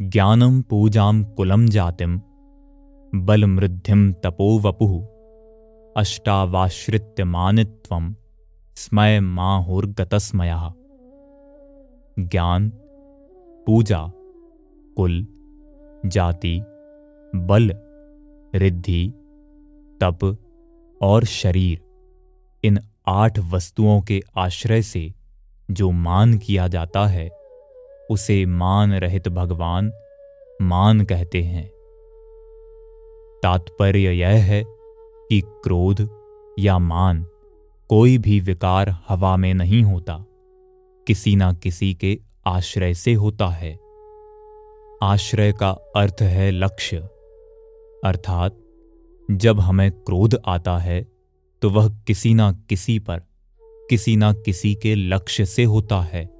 ज्ञानम 0.00 0.62
पूजाम 0.62 1.24
कुलम 1.24 1.66
जातिम 1.68 2.20
बल 3.14 3.44
मृद्धिम 3.44 4.12
तपो 4.12 4.58
वपु 4.58 5.06
अष्टावाश्रित्य 5.96 7.24
मानित्व 7.24 8.14
स्मय 8.76 9.20
माहुर्गतस्मय। 9.20 10.81
ज्ञान, 12.18 12.72
पूजा, 13.66 14.12
कुल, 14.96 15.26
जाति, 16.06 16.60
बल, 17.34 17.72
रिद्धि, 18.54 19.12
तप 20.00 20.36
और 21.02 21.24
शरीर, 21.24 21.80
इन 22.64 22.78
आठ 23.06 23.38
वस्तुओं 23.38 24.00
के 24.00 24.20
आश्रय 24.36 24.82
से 24.82 25.12
जो 25.70 25.90
मान 25.90 26.38
किया 26.38 26.68
जाता 26.68 27.06
है, 27.06 27.30
उसे 28.10 28.46
मान 28.46 28.92
रहित 28.92 29.28
भगवान 29.28 29.92
मान 30.62 31.04
कहते 31.04 31.42
हैं। 31.42 31.68
तात्पर्य 33.42 34.10
यह 34.10 34.28
है 34.28 34.64
कि 35.28 35.40
क्रोध 35.40 36.08
या 36.58 36.78
मान 36.78 37.26
कोई 37.88 38.18
भी 38.18 38.40
विकार 38.40 38.96
हवा 39.08 39.36
में 39.36 39.54
नहीं 39.54 39.82
होता। 39.82 40.24
किसी 41.06 41.36
ना 41.36 41.52
किसी 41.52 41.94
के 41.94 42.20
आश्रय 42.46 42.94
से 42.94 43.14
होता 43.14 43.48
है। 43.48 43.78
आश्रय 45.02 45.52
का 45.52 45.70
अर्थ 45.70 46.16
है 46.20 46.50
लक्ष्य। 46.50 46.96
अर्थात, 48.04 48.58
जब 49.30 49.60
हमें 49.60 49.92
क्रोध 49.92 50.40
आता 50.46 50.78
है 50.78 51.12
तो 51.62 51.70
वह 51.70 51.88
किसी 51.88 52.34
ना 52.34 52.52
किसी 52.52 52.98
पर, 52.98 53.22
किसी 53.62 54.16
ना 54.16 54.32
किसी 54.32 54.74
के 54.74 54.94
लक्ष्य 54.94 55.44
से 55.44 55.64
होता 55.64 56.00
है। 56.00 56.30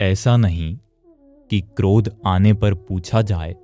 ऐसा 0.00 0.36
नहीं 0.36 0.78
कि 1.50 1.60
क्रोध 1.60 2.16
आने 2.26 2.54
पर 2.54 2.74
पूछा 2.74 3.22
जाए 3.22 3.56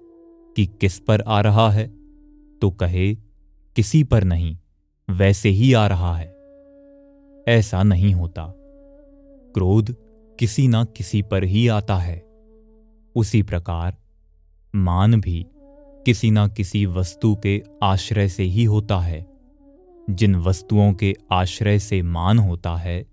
कि 0.57 0.67
किस 0.67 0.99
पर 0.99 1.21
आ 1.21 1.41
रहा 1.41 1.71
है 1.71 1.89
तो 2.59 2.71
कहे, 2.71 3.15
किसी 3.77 4.05
पर 4.05 4.25
नहीं, 4.25 4.59
वैसे 5.11 5.49
ही 5.49 5.73
आ 5.73 5.87
रहा 5.87 6.17
है। 6.17 6.29
ऐसा 7.49 7.83
नहीं 7.83 8.15
होता। 8.15 8.55
क्रोध 9.55 9.97
किसी 10.41 10.69
ना 10.69 10.85
किसी 10.85 11.23
पर 11.23 11.45
ही 11.45 11.69
आता 11.69 11.97
है। 11.97 12.27
उसी 13.15 13.43
प्रकार, 13.43 13.97
मान 14.75 15.21
भी 15.21 15.47
किसी 16.07 16.31
ना 16.31 16.49
किसी 16.49 16.87
वस्तु 16.87 17.37
के 17.43 17.63
आश्रय 17.83 18.29
से 18.29 18.43
ही 18.43 18.65
होता 18.65 18.99
है। 18.99 19.27
जिन 20.11 20.37
वस्तुओं 20.37 20.93
के 20.93 21.15
आश्रय 21.33 21.79
से 21.79 22.03
मान 22.03 22.39
होता 22.39 22.77
है, 22.77 23.07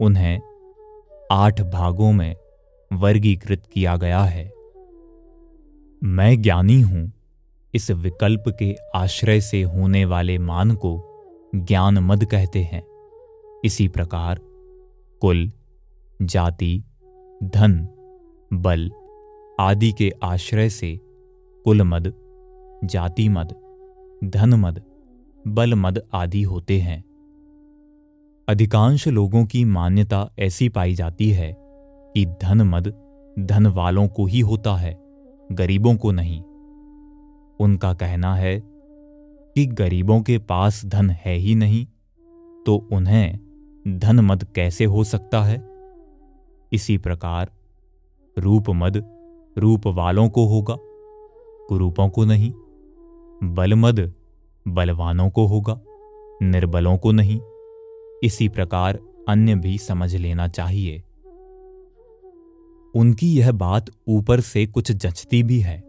उन्हें 0.00 0.40
आठ 1.32 1.60
भागों 1.60 2.12
में 2.12 2.36
वर्गीकृत 2.92 3.62
किया 3.72 3.96
गया 3.96 4.22
है। 4.22 4.52
मैं 6.04 6.42
ज्ञानी 6.42 6.80
हूँ, 6.80 7.12
इस 7.74 7.90
विकल्प 7.90 8.44
के 8.48 8.76
आश्रय 8.94 9.40
से 9.40 9.62
होने 9.62 10.04
वाले 10.04 10.38
मान 10.38 10.74
को 10.74 11.04
ज्ञान 11.54 11.98
मद 11.98 12.24
कहते 12.24 12.62
हैं। 12.62 12.82
इसी 13.64 13.88
प्रकार, 13.88 14.40
कुल 15.20 15.52
जाति, 16.22 16.84
धन, 17.44 17.88
बल 18.52 18.90
आदि 19.60 19.92
के 19.92 20.12
आश्रय 20.22 20.68
से 20.68 21.00
कुल 21.64 21.82
मद 21.82 22.12
जाति 22.84 23.28
मद 23.28 23.54
धन 24.24 24.54
मद 24.54 24.82
बल 25.48 25.74
मद 25.74 26.02
आदि 26.14 26.42
होते 26.42 26.78
हैं। 26.80 27.04
अधिकांश 28.48 29.08
लोगों 29.08 29.44
की 29.44 29.64
मान्यता 29.64 30.30
ऐसी 30.38 30.68
पाई 30.68 30.94
जाती 30.94 31.30
है 31.30 31.54
कि 31.58 32.26
धन 32.26 32.62
मद 32.62 32.88
धन 33.38 33.66
वालों 33.66 34.08
को 34.08 34.26
ही 34.26 34.40
होता 34.40 34.76
है, 34.76 34.98
गरीबों 35.52 35.96
को 35.96 36.12
नहीं। 36.12 36.42
उनका 37.60 37.94
कहना 37.94 38.34
है 38.34 38.60
कि 38.64 39.66
गरीबों 39.66 40.20
के 40.22 40.38
पास 40.38 40.84
धन 40.86 41.10
है 41.10 41.34
ही 41.34 41.54
नहीं 41.54 41.86
तो 42.66 42.88
उन्हें 42.92 43.38
धन 43.88 44.20
मद 44.20 44.44
कैसे 44.44 44.84
हो 44.84 45.04
सकता 45.04 45.42
है? 45.42 45.67
इसी 46.72 46.98
प्रकार 46.98 47.50
रूप 48.36 48.70
मद 48.70 49.02
रूप 49.56 49.86
वालों 49.86 50.28
को 50.28 50.46
होगा, 50.46 50.76
कुरूपों 51.68 52.08
को 52.08 52.24
नहीं 52.24 52.52
बल 53.44 53.74
मद 53.74 54.00
बलवानों 54.66 55.28
को 55.30 55.46
होगा, 55.46 55.80
निर्बलों 56.42 56.96
को 56.98 57.12
नहीं। 57.12 57.40
इसी 58.24 58.48
प्रकार 58.48 58.98
अन्य 59.28 59.54
भी 59.54 59.76
समझ 59.78 60.14
लेना 60.16 60.48
चाहिए। 60.48 61.02
उनकी 62.94 63.32
यह 63.38 63.52
बात 63.52 63.90
ऊपर 64.08 64.40
से 64.40 64.66
कुछ 64.66 64.92
जचती 64.92 65.42
भी 65.42 65.60
है, 65.60 65.82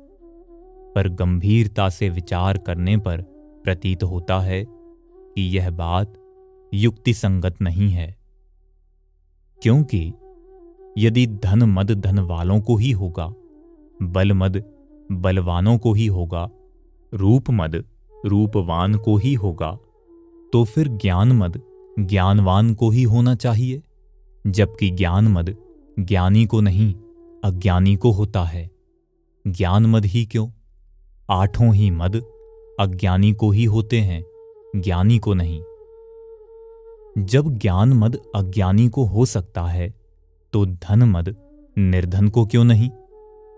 पर 0.95 1.07
गंभीरता 1.09 1.89
से 1.89 2.09
विचार 2.09 2.57
करने 2.57 2.97
पर 2.97 3.21
प्रतीत 3.63 4.03
होता 4.03 4.39
है 4.39 4.63
कि 4.67 5.41
यह 5.57 5.69
बात 5.71 6.13
युक्ति 6.73 7.13
संगत 7.13 7.61
नहीं 7.61 7.89
है, 7.89 8.15
क्योंकि 9.61 10.11
यदि 10.97 11.27
धन 11.27 11.63
मद 11.63 11.91
धन 11.91 12.19
वालों 12.19 12.61
को 12.61 12.75
ही 12.77 12.91
होगा, 12.91 13.33
बल 14.01 14.33
मद 14.33 14.63
बलवानों 15.11 15.77
को 15.77 15.93
ही 15.93 16.07
होगा, 16.07 16.49
रूप 17.13 17.49
मद 17.51 17.83
रूपवान 18.25 18.95
को 18.95 19.17
ही 19.17 19.33
होगा 19.33 19.77
तो 20.53 20.63
फिर 20.63 20.87
ज्ञान 20.87 21.31
मद 21.31 21.61
ज्ञानवान 21.99 22.73
को 22.73 22.89
ही 22.89 23.03
होना 23.03 23.35
चाहिए, 23.35 23.81
जबकि 24.47 24.89
ज्ञान 24.89 25.27
मद 25.27 25.55
ज्ञानी 25.99 26.45
को 26.45 26.61
नहीं, 26.61 26.93
अज्ञानी 27.43 27.95
को 27.95 28.11
होता 28.11 28.43
है। 28.43 28.69
ज्ञान 29.47 29.85
मद 29.85 30.05
ही 30.05 30.25
क्यों? 30.25 30.49
आठों 31.29 31.73
ही 31.75 31.91
मद 31.91 32.15
अज्ञानी 32.79 33.33
को 33.33 33.51
ही 33.51 33.65
होते 33.65 33.99
हैं, 33.99 34.23
ज्ञानी 34.75 35.17
को 35.19 35.33
नहीं। 35.33 35.61
जब 37.25 37.49
ज्ञान 37.49 37.93
मद 37.93 38.19
अज्ञानी 38.35 38.89
को 38.89 39.05
हो 39.05 39.25
सकता 39.25 39.65
है 39.65 39.98
तो 40.53 40.65
धन 40.65 41.03
मद, 41.03 41.35
निर्धन 41.77 42.27
को 42.27 42.45
क्यों 42.45 42.63
नहीं? 42.63 42.89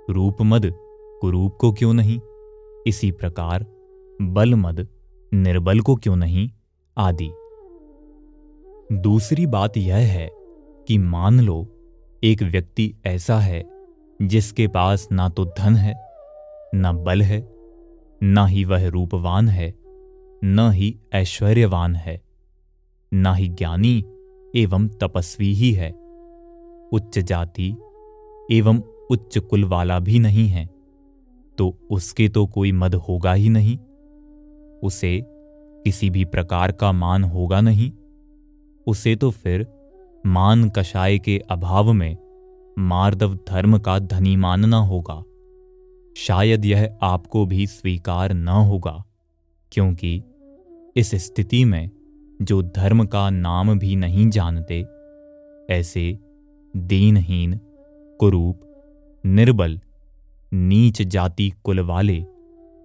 रूप 0.10 0.38
मद, 0.42 0.72
कुरूप 1.22 1.58
को 1.58 1.72
क्यों 1.72 1.94
नहीं? 1.94 2.20
इसी 2.88 3.12
प्रकार 3.12 3.66
बल 4.22 4.56
मद, 4.56 4.88
निर्बल 5.34 5.80
को 5.80 5.96
क्यों 5.96 6.16
नहीं? 6.16 6.50
आदि। 6.98 7.32
दूसरी 8.96 9.46
बात 9.48 9.78
यह 9.78 9.96
है 9.96 10.30
कि 10.88 10.98
मान 10.98 11.40
लो, 11.40 11.68
एक 12.24 12.44
व्यक्ति 12.44 12.96
ऐसा 13.06 13.40
है, 13.40 13.70
जिसके 14.22 14.68
पास 14.68 15.08
ना 15.12 15.30
तो 15.30 15.46
धन 15.46 15.76
है, 15.76 15.94
ना 16.76 16.92
बल 16.92 17.22
है, 17.22 17.56
न 18.24 18.46
ही 18.50 18.64
वह 18.64 18.88
रूपवान 18.88 19.50
है, 19.50 19.74
न 20.44 20.72
ही 20.74 21.00
ऐश्वर्यवान 21.14 21.96
है, 21.96 22.22
न 23.14 23.34
ही 23.36 23.48
ज्ञानी 23.48 24.06
एवं 24.56 24.88
तपस्वी 24.88 25.54
ही 25.54 25.72
है। 25.72 26.01
उच्च 26.92 27.20
जाति 27.20 27.70
एवं 28.52 28.82
उच्च 29.12 29.38
कुल 29.40 29.64
वाला 29.66 30.00
भी 30.00 30.20
नहीं 30.20 30.48
है 30.48 30.66
तो 31.58 31.74
उसके 31.92 32.28
तो 32.30 32.46
कोई 32.48 32.72
मद 32.72 32.96
होगा 32.98 33.34
ही 33.34 33.50
नहीं, 33.50 33.78
उसे 34.80 35.20
किसी 35.86 36.10
भी 36.10 36.26
प्रकार 36.26 36.72
का 36.72 36.92
मान 36.92 37.24
होगा 37.24 37.62
नहीं, 37.62 37.92
उसे 38.88 39.16
तो 39.16 39.30
फिर 39.32 39.66
मान 40.24 40.70
कषाय 40.70 41.18
के 41.20 41.38
अभाव 41.52 41.92
में 41.94 42.18
मार्दव 42.80 43.36
धर्म 43.48 43.78
का 43.78 43.98
धनी 44.00 44.36
मानना 44.38 44.78
होगा। 44.78 45.24
शायद 46.16 46.66
यह 46.66 46.98
आपको 47.02 47.46
भी 47.46 47.68
स्वीकार 47.68 48.34
न 48.34 48.48
होगा, 48.48 49.04
क्योंकि 49.72 50.22
इस 50.96 51.12
स्थिति 51.26 51.64
में 51.66 51.90
जो 52.42 52.62
धर्म 52.62 53.06
का 53.06 53.30
नाम 53.30 53.78
भी 53.80 53.96
नहीं 53.96 54.30
जानते, 54.30 54.82
ऐसे 55.70 56.12
दीनहीन, 56.78 57.60
कुरूप, 58.20 58.62
निर्बल, 59.26 59.80
नीच 60.54 61.02
जाति 61.02 61.54
कुल 61.64 61.80
वाले, 61.80 62.26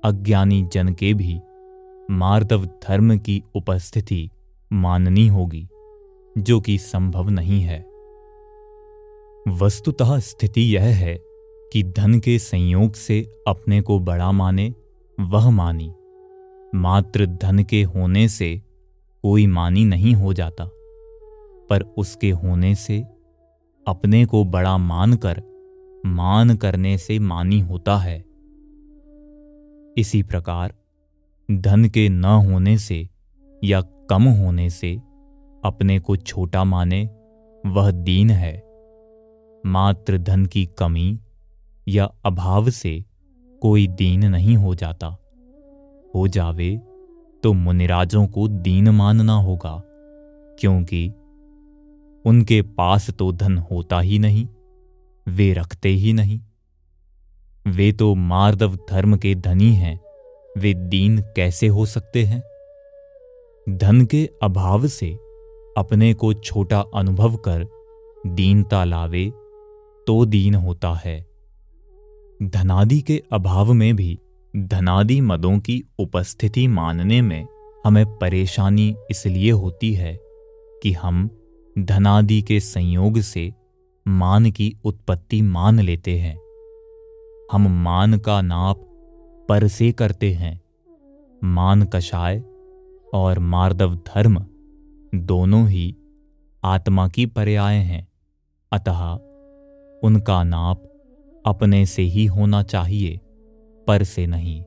अज्ञानी 0.05 0.62
जन 0.72 0.88
के 0.88 1.14
भी 1.14 1.40
मार्दव 2.11 2.66
धर्म 2.66 3.18
की 3.18 3.42
उपस्थिति 3.55 4.31
माननी 4.72 5.27
होगी, 5.27 5.68
जो 6.38 6.61
कि 6.61 6.79
संभव 6.79 7.29
नहीं 7.29 7.61
है। 7.61 7.81
वस्तुतः 9.49 10.18
स्थिति 10.18 10.77
यह 10.77 10.85
है 10.85 11.20
कि 11.72 11.83
धन 11.83 12.20
के 12.20 12.38
संयोग 12.38 12.94
से 12.94 13.35
अपने 13.49 13.81
को 13.81 13.99
बड़ा 13.99 14.33
माने, 14.33 14.75
वह 15.20 15.51
मानी। 15.51 15.92
मात्र 16.75 17.27
धन 17.27 17.64
के 17.64 17.83
होने 17.83 18.29
से 18.29 18.62
कोई 19.22 19.46
मानी 19.46 19.85
नहीं 19.85 20.14
हो 20.14 20.33
जाता, 20.33 20.64
पर 21.70 21.94
उसके 21.99 22.31
होने 22.31 22.75
से 22.75 23.16
अपने 23.87 24.25
को 24.27 24.44
बड़ा 24.44 24.77
मानकर, 24.79 25.42
मान 26.07 26.57
करने 26.57 26.96
से 26.99 27.18
मानी 27.18 27.61
होता 27.61 27.96
है। 27.96 28.18
इसी 29.96 30.22
प्रकार, 30.22 30.75
धन 31.49 31.85
के 31.85 32.09
न 32.09 32.25
होने 32.25 32.79
से 32.79 33.09
या 33.64 33.81
कम 34.11 34.22
होने 34.22 34.70
से 34.70 34.94
अपने 35.64 35.99
को 35.99 36.16
छोटा 36.16 36.64
माने, 36.64 37.05
वह 37.66 37.90
दीन 37.90 38.31
है। 38.31 38.55
मात्र 39.66 40.18
धन 40.18 40.46
की 40.46 40.66
कमी 40.79 41.18
या 41.88 42.05
अभाव 42.25 42.70
से 42.70 43.05
कोई 43.62 43.87
दीन 43.87 44.25
नहीं 44.25 44.57
हो 44.57 44.75
जाता। 44.75 45.07
हो 46.14 46.27
जावे 46.29 46.77
तो 47.42 47.53
मुनिराजों 47.53 48.27
को 48.27 48.49
दीन 48.49 48.88
मानना 48.88 49.35
होगा, 49.35 49.83
क्योंकि 50.59 51.09
उनके 52.27 52.62
पास 52.62 53.11
तो 53.11 53.33
धन 53.33 53.59
होता 53.59 54.01
ही 54.01 54.19
नहीं, 54.19 54.47
वे 55.29 55.53
रखते 55.53 55.89
ही 55.89 56.12
नहीं। 56.12 56.41
वे 57.67 57.93
तो 57.93 58.15
मार्दव 58.15 58.77
धर्म 58.91 59.17
के 59.17 59.35
धनी 59.35 59.73
हैं, 59.73 60.01
वे 60.59 60.75
दीन 60.75 61.19
कैसे 61.37 61.67
हो 61.67 61.87
सकते 61.87 62.25
हैं? 62.25 62.43
धन 63.69 64.05
के 64.05 64.31
अभाव 64.43 64.87
से 64.87 65.12
अपने 65.79 66.15
को 66.15 66.33
छोटा 66.35 66.85
अनुभव 66.95 67.37
कर 67.37 67.67
दीनता 68.27 68.85
लावे 68.85 69.31
तो 70.07 70.25
दीन 70.27 70.55
होता 70.55 70.95
है। 70.95 71.27
धनादि 72.43 73.01
के 73.01 73.23
अभाव 73.33 73.73
में 73.73 73.97
भी 73.97 74.19
धनादि 74.57 75.21
मदों 75.21 75.59
की 75.59 75.83
उपस्थिति 75.99 76.67
मानने 76.67 77.23
में 77.23 77.47
हमें 77.87 78.07
परेशानी 78.19 78.97
इसलिए 79.11 79.51
होती 79.51 79.95
है 79.95 80.19
कि 80.83 80.93
हम 80.93 81.29
धनादि 81.79 82.43
के 82.43 82.61
संयोग 82.61 83.21
से 83.21 83.55
मान 84.09 84.51
की 84.51 84.77
उत्पत्ति 84.85 85.43
मान 85.43 85.81
लेते 85.81 86.19
हैं। 86.19 86.37
हम 87.53 87.85
मान 87.85 88.19
का 88.19 88.43
नाप 88.43 88.77
पर 89.49 89.69
से 89.69 89.93
करते 89.93 90.33
हैं। 90.35 90.61
मान 91.45 91.83
कषाय 91.83 92.43
और 93.15 93.39
मार्दव 93.39 93.95
धर्म 93.95 94.47
दोनों 95.15 95.69
ही 95.69 95.97
आत्मा 96.65 97.09
की 97.09 97.27
पर्याय 97.27 97.77
हैं। 97.77 98.09
अतः 98.73 99.15
उनका 100.03 100.45
नाप 100.45 100.83
अपने 101.47 101.87
से 101.87 102.03
ही 102.03 102.27
होना 102.27 102.62
चाहिए, 102.62 103.21
पर 103.87 104.05
से 104.05 104.27
नहीं। 104.27 104.62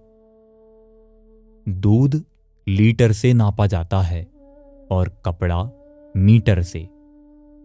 दूध 1.69 2.23
लीटर 2.67 3.11
से 3.11 3.33
नापा 3.33 3.67
जाता 3.67 4.01
है 4.01 4.23
और 4.91 5.21
कपड़ा 5.25 5.71
मीटर 6.17 6.61
से। 6.61 6.98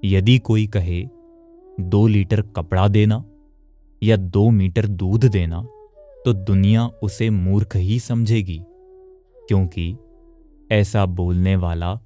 यदि 0.04 0.38
कोई 0.38 0.66
कहे, 0.66 1.02
दो 1.80 2.06
लीटर 2.06 2.40
कपड़ा 2.56 2.88
देना 2.88 3.24
या 4.02 4.16
दो 4.16 4.50
मीटर 4.50 4.86
दूध 4.86 5.24
देना 5.24 5.62
तो 6.24 6.32
दुनिया 6.32 6.86
उसे 7.02 7.30
मूर्ख 7.30 7.76
ही 7.76 7.98
समझेगी, 7.98 8.58
क्योंकि 9.48 9.96
ऐसा 10.70 11.06
बोलने 11.06 11.56
वाला 11.56 11.98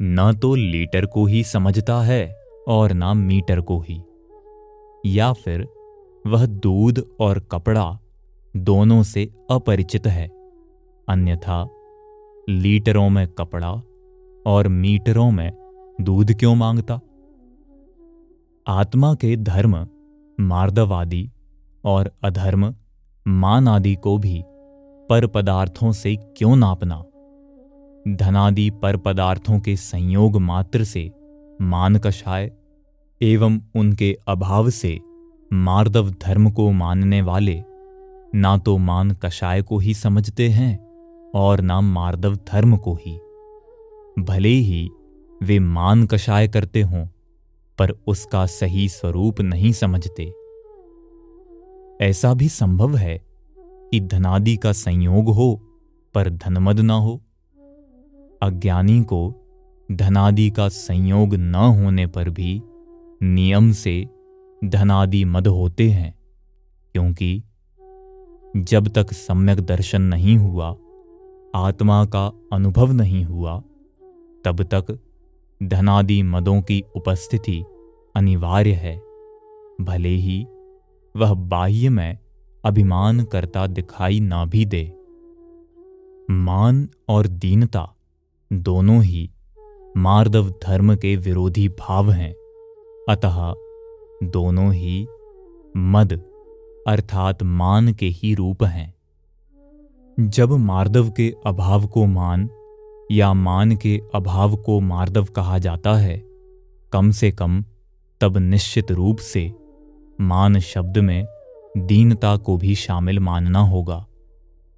न 0.00 0.32
तो 0.32 0.54
लीटर 0.54 1.06
को 1.06 1.26
ही 1.26 1.42
समझता 1.44 2.00
है 2.02 2.36
और 2.68 2.92
ना 2.92 3.12
मीटर 3.14 3.60
को 3.60 3.78
ही। 3.80 4.00
या 5.06 5.32
फिर 5.32 5.66
वह 6.26 6.46
दूध 6.46 7.04
और 7.20 7.38
कपड़ा 7.52 7.98
दोनों 8.54 9.02
से 9.02 9.28
अपरिचित 9.50 10.06
है, 10.06 10.26
अन्यथा 11.08 11.68
लीटरों 12.48 13.08
में 13.10 13.26
कपड़ा 13.28 13.72
और 14.46 14.68
मीटरों 14.68 15.30
में 15.30 15.50
दूध 16.00 16.34
क्यों 16.34 16.54
माँगता? 16.54 17.00
आत्मा 18.66 19.14
के 19.14 19.36
धर्म, 19.36 19.86
मार्दवादि 20.40 21.30
और 21.84 22.10
अधर्म, 22.24 22.74
मान 23.28 23.68
आदि 23.68 23.94
को 23.94 24.18
भी 24.18 24.42
पर 25.10 25.26
पदार्थों 25.26 25.92
से 25.92 26.16
क्यों 26.16 26.56
नापना? 26.56 27.02
धनादि 28.16 28.70
पर 28.70 28.96
पदार्थों 28.96 29.60
के 29.60 29.76
संयोग 29.76 30.36
मात्र 30.36 30.84
से 30.84 31.10
मान 31.62 31.96
कषाय 31.96 32.50
एवं 33.22 33.58
उनके 33.74 34.16
अभाव 34.28 34.70
से 34.70 35.00
मार्दव 35.52 36.10
धर्म 36.10 36.50
को 36.50 36.70
मानने 36.72 37.22
वाले 37.22 37.62
ना 38.34 38.56
तो 38.58 38.76
मान 38.78 39.10
कषाय 39.10 39.62
को 39.62 39.78
ही 39.78 39.94
समझते 39.94 40.48
हैं 40.48 40.78
और 41.34 41.60
ना 41.60 41.80
मार्दव 41.80 42.36
धर्म 42.36 42.76
को 42.76 42.94
ही। 42.94 43.16
भले 44.18 44.48
ही 44.48 44.88
वे 45.42 45.58
मान 45.58 46.06
कषाय 46.06 46.48
करते 46.48 46.82
हों 46.82 47.06
पर 47.80 47.90
उसका 48.06 48.46
सही 48.46 48.88
स्वरूप 48.88 49.40
नहीं 49.40 49.72
समझते। 49.72 50.32
ऐसा 52.04 52.34
भी 52.34 52.48
संभव 52.48 52.96
है 52.96 53.24
कि 53.58 54.00
धनादि 54.00 54.56
का 54.56 54.72
संयोग 54.72 55.28
हो, 55.28 55.60
पर 56.14 56.30
धनमद 56.30 56.80
ना 56.80 56.94
हो। 56.94 57.20
अज्ञानी 58.42 59.02
को 59.02 59.34
धनादि 59.92 60.50
का 60.50 60.68
संयोग 60.68 61.34
न 61.34 61.54
होने 61.54 62.06
पर 62.06 62.30
भी 62.30 62.62
नियम 63.22 63.72
से 63.72 64.08
धनादि 64.64 65.24
मद 65.24 65.46
होते 65.46 65.90
हैं, 65.90 66.14
क्योंकि 66.92 67.42
जब 68.56 68.88
तक 68.88 69.12
सम्यक 69.12 69.60
दर्शन 69.60 70.02
नहीं 70.02 70.36
हुआ, 70.36 70.76
आत्मा 71.54 72.04
का 72.04 72.32
अनुभव 72.52 72.92
नहीं 72.92 73.24
हुआ, 73.24 73.62
तब 74.44 74.62
तक 74.62 74.98
धनादि 75.62 76.22
मदों 76.22 76.62
की 76.62 76.84
उपस्थिति 76.96 77.64
अनिवार्य 78.14 78.72
है। 78.72 78.96
भले 79.80 80.08
ही 80.08 80.46
वह 81.16 81.34
बाह्य 81.34 81.88
में 81.88 82.18
अभिमान 82.64 83.24
करता 83.24 83.66
दिखाई 83.66 84.20
ना 84.20 84.44
भी 84.44 84.64
दे। 84.64 84.92
मान 86.30 86.88
और 87.08 87.26
दीनता 87.26 87.94
दोनों 88.52 89.02
ही 89.02 89.30
मार्दव 89.96 90.50
धर्म 90.50 90.96
के 90.96 91.16
विरोधी 91.16 91.68
भाव 91.68 92.10
हैं। 92.10 92.32
अतः 93.08 93.54
दोनों 94.22 94.74
ही 94.74 95.06
मद 95.76 96.12
अर्थात 96.86 97.42
मान 97.42 97.92
के 97.92 98.06
ही 98.06 98.34
रूप 98.34 98.64
हैं। 98.64 98.94
जब 100.20 100.50
मार्दव 100.50 101.10
के 101.10 101.34
अभाव 101.46 101.86
को 101.86 102.06
मान 102.06 102.50
या 103.12 103.32
मान 103.32 103.76
के 103.76 104.00
अभाव 104.14 104.56
को 104.56 104.80
मार्दव 104.80 105.24
कहा 105.24 105.58
जाता 105.58 105.94
है, 105.94 106.24
कम 106.92 107.10
से 107.10 107.30
कम 107.30 107.64
तब 108.20 108.38
निश्चित 108.38 108.92
रूप 108.92 109.18
से 109.18 109.52
मान 110.20 110.58
शब्द 110.58 110.98
में 110.98 111.26
दीनता 111.76 112.36
को 112.36 112.56
भी 112.56 112.74
शामिल 112.74 113.18
मानना 113.18 113.60
होगा। 113.60 114.06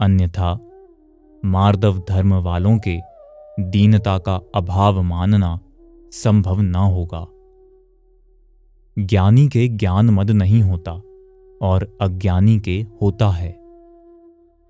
अन्यथा 0.01 0.59
मार्दव 1.45 2.03
धर्म 2.09 2.35
वालों 2.35 2.79
के 2.79 3.01
दीनता 3.61 4.19
का 4.19 4.41
अभाव 4.55 5.03
मानना 5.03 5.61
संभव 6.13 6.61
न 6.61 6.75
होगा। 6.75 7.27
ज्ञानी 8.99 9.49
के 9.49 9.69
ज्ञान 9.69 10.11
मद 10.11 10.31
नहीं 10.31 10.63
होता 10.63 10.93
और 11.63 11.99
अज्ञानी 12.01 12.61
के 12.61 12.87
होता 13.03 13.29
है। 13.29 13.51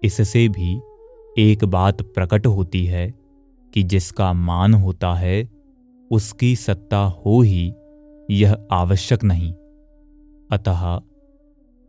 इससे 0.03 0.49
भी 0.49 0.81
एक 1.39 1.65
बात 1.65 2.03
प्रकट 2.03 2.47
होती 2.47 2.87
है 2.87 3.15
कि 3.75 3.83
जिसका 3.83 4.33
मान 4.33 4.75
होता 4.75 5.15
है, 5.15 5.49
उसकी 6.11 6.57
सत्ता 6.57 6.99
हो 6.99 7.41
ही 7.41 7.75
यह 8.33 8.67
आवश्यक 8.73 9.25
नहीं। 9.25 9.53
अतः 10.53 11.01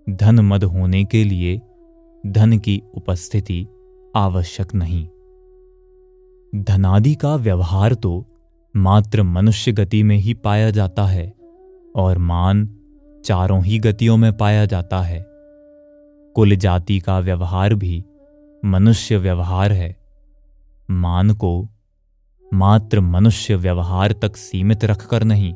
धन 0.09 0.39
मद 0.39 0.63
होने 0.63 1.03
के 1.03 1.23
लिए 1.23 1.61
धन 2.27 2.57
की 2.57 2.81
उपस्थिति 2.93 3.67
आवश्यक 4.15 4.75
नहीं। 4.75 5.07
धनादि 6.63 7.15
का 7.15 7.35
व्यवहार 7.35 7.93
तो 7.93 8.25
मात्र 8.75 9.23
मनुष्य 9.23 9.71
गति 9.71 10.03
में 10.03 10.17
ही 10.17 10.33
पाया 10.33 10.69
जाता 10.69 11.05
है 11.05 11.33
और 11.95 12.17
मान 12.17 12.79
चारों 13.25 13.63
ही 13.63 13.79
गतियों 13.79 14.17
में 14.17 14.37
पाया 14.37 14.65
जाता 14.65 15.01
है। 15.01 15.25
कुल 16.35 16.55
जाति 16.55 16.99
का 16.99 17.19
व्यवहार 17.19 17.75
भी 17.75 18.05
मनुष्य 18.65 19.17
व्यवहार 19.17 19.71
है। 19.71 19.95
मान 20.91 21.33
को 21.33 21.69
मात्र 22.53 22.99
मनुष्य 22.99 23.55
व्यवहार 23.55 24.11
तक 24.11 24.35
सीमित 24.35 24.85
रखकर 24.85 25.23
नहीं 25.23 25.53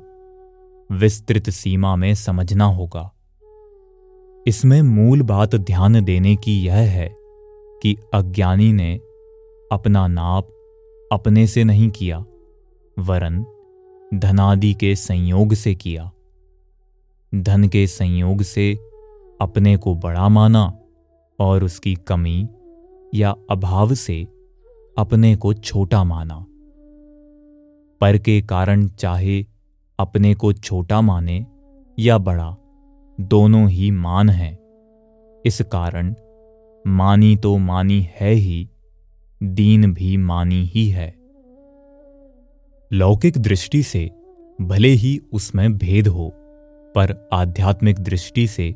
विस्तृत 0.92 1.50
सीमा 1.50 1.96
में 1.96 2.16
समझना 2.16 2.66
होगा। 2.66 3.14
इसमें 4.48 4.82
मूल 4.82 5.22
बात 5.22 5.56
ध्यान 5.56 6.04
देने 6.04 6.36
की 6.36 6.66
यह 6.66 6.76
है 6.76 7.16
कि 7.84 7.98
अज्ञानी 8.14 8.74
ने 8.74 8.96
अपना 9.72 10.08
नाप 10.08 10.48
अपने 11.12 11.48
से 11.48 11.64
नहीं 11.64 11.90
किया, 11.90 12.26
वरन 13.00 13.46
धनादि 14.14 14.74
के 14.74 14.96
संयोग 14.96 15.54
से 15.54 15.76
किया। 15.76 16.12
धन 17.36 17.68
के 17.68 17.88
संयोग 17.88 18.42
से 18.42 18.74
अपने 19.42 19.78
को 19.78 19.96
बड़ा 19.96 20.30
माना 20.30 20.80
और 21.40 21.64
उसकी 21.64 21.96
कमी 21.96 22.48
या 23.16 23.36
अभाव 23.52 23.94
से 23.94 24.28
अपने 24.98 25.36
को 25.36 25.54
छोटा 25.54 26.04
माना। 26.04 26.46
पर 28.02 28.18
के 28.18 28.42
कारण 28.42 28.88
चाहे 28.88 29.46
अपने 30.00 30.34
को 30.34 30.54
छोटा 30.54 31.02
माने 31.02 31.46
या 32.00 32.18
बड़ा, 32.18 32.56
दोनों 33.22 33.70
ही 33.70 33.92
मान 33.92 34.30
हैं। 34.30 34.58
इस 35.46 35.62
कारण 35.62 36.14
मानी 36.88 37.36
तो 37.36 37.58
मानी 37.58 38.10
है 38.16 38.32
ही, 38.32 38.70
दीन 39.44 39.94
भी 39.94 40.18
मानी 40.18 40.64
ही 40.66 40.90
है। 40.90 41.16
लौकिक 42.92 43.38
दृष्टि 43.38 43.84
से 43.84 44.10
भले 44.62 44.88
ही 44.88 45.20
उसमें 45.34 45.78
भेद 45.78 46.08
हो, 46.08 46.32
पर 46.96 47.30
आध्यात्मिक 47.34 48.00
दृष्टि 48.00 48.48
से 48.48 48.76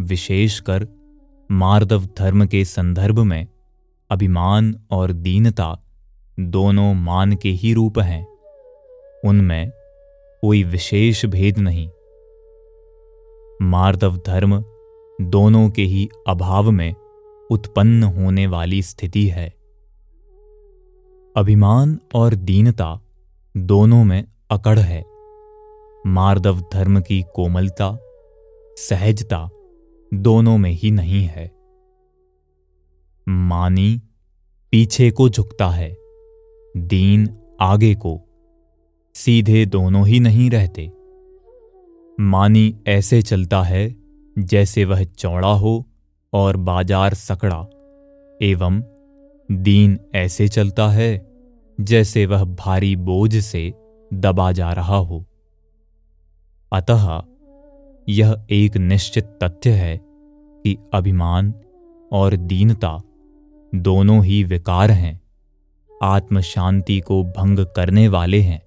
विशेषकर 0.00 0.86
मार्दव 1.52 2.04
धर्म 2.18 2.46
के 2.46 2.64
संदर्भ 2.64 3.18
में 3.18 3.46
अभिमान 4.10 4.74
और 4.90 5.12
दीनता 5.12 5.78
दोनों 6.40 6.94
मान 6.94 7.36
के 7.36 7.48
ही 7.48 7.72
रूप 7.72 7.98
हैं। 7.98 8.26
उनमें 9.24 9.72
कोई 10.40 10.62
विशेष 10.64 11.26
भेद 11.26 11.58
नहीं। 11.58 11.90
मार्दव 13.62 14.16
धर्म 14.16 14.64
दोनों 15.20 15.70
के 15.70 15.82
ही 15.82 16.08
अभाव 16.28 16.70
में 16.70 16.94
उत्पन्न 17.50 18.02
होने 18.02 18.46
वाली 18.46 18.82
स्थिति 18.82 19.26
है। 19.28 19.48
अभिमान 21.36 22.00
और 22.14 22.34
दीनता 22.34 23.00
दोनों 23.56 24.04
में 24.04 24.24
अकड़ 24.50 24.78
है। 24.78 25.04
मार्दव 26.06 26.60
धर्म 26.72 27.00
की 27.00 27.24
कोमलता, 27.34 27.98
सहजता 28.76 29.48
दोनों 30.14 30.58
में 30.58 30.70
ही 30.70 30.90
नहीं 30.90 31.24
है। 31.24 31.56
मानी 33.28 34.02
पीछे 34.70 35.10
को 35.10 35.28
झुकता 35.28 35.68
है, 35.68 35.96
दीन 36.76 37.38
आगे 37.60 37.94
को। 37.94 38.25
सीधे 39.16 39.66
दोनों 39.66 40.06
ही 40.06 40.20
नहीं 40.20 40.50
रहते। 40.50 40.90
मानी 42.18 42.74
ऐसे 42.86 43.22
चलता 43.22 43.62
है, 43.62 43.96
जैसे 44.38 44.84
वह 44.84 45.04
चौड़ा 45.04 45.48
हो 45.48 45.86
और 46.32 46.56
बाज़ार 46.56 47.14
सकड़ा। 47.14 47.60
एवं 48.42 48.82
दीन 49.48 49.98
ऐसे 50.14 50.48
चलता 50.48 50.88
है, 50.88 51.26
जैसे 51.80 52.26
वह 52.26 52.44
भारी 52.44 52.96
बोझ 52.96 53.36
से 53.36 53.72
दबा 54.14 54.52
जा 54.52 54.72
रहा 54.72 54.96
हो। 54.96 55.24
अतः 56.72 57.22
यह 58.08 58.46
एक 58.50 58.76
निश्चित 58.76 59.38
तथ्य 59.42 59.70
है 59.70 59.98
कि 60.02 60.76
अभिमान 60.94 61.54
और 62.12 62.36
दीनता 62.36 63.00
दोनों 63.74 64.24
ही 64.24 64.44
विकार 64.44 64.90
हैं 64.90 65.20
आत्म 66.02 66.40
शांति 66.40 67.00
को 67.00 67.24
भंग 67.24 67.66
करने 67.66 68.08
वाले 68.08 68.40
हैं। 68.40 68.65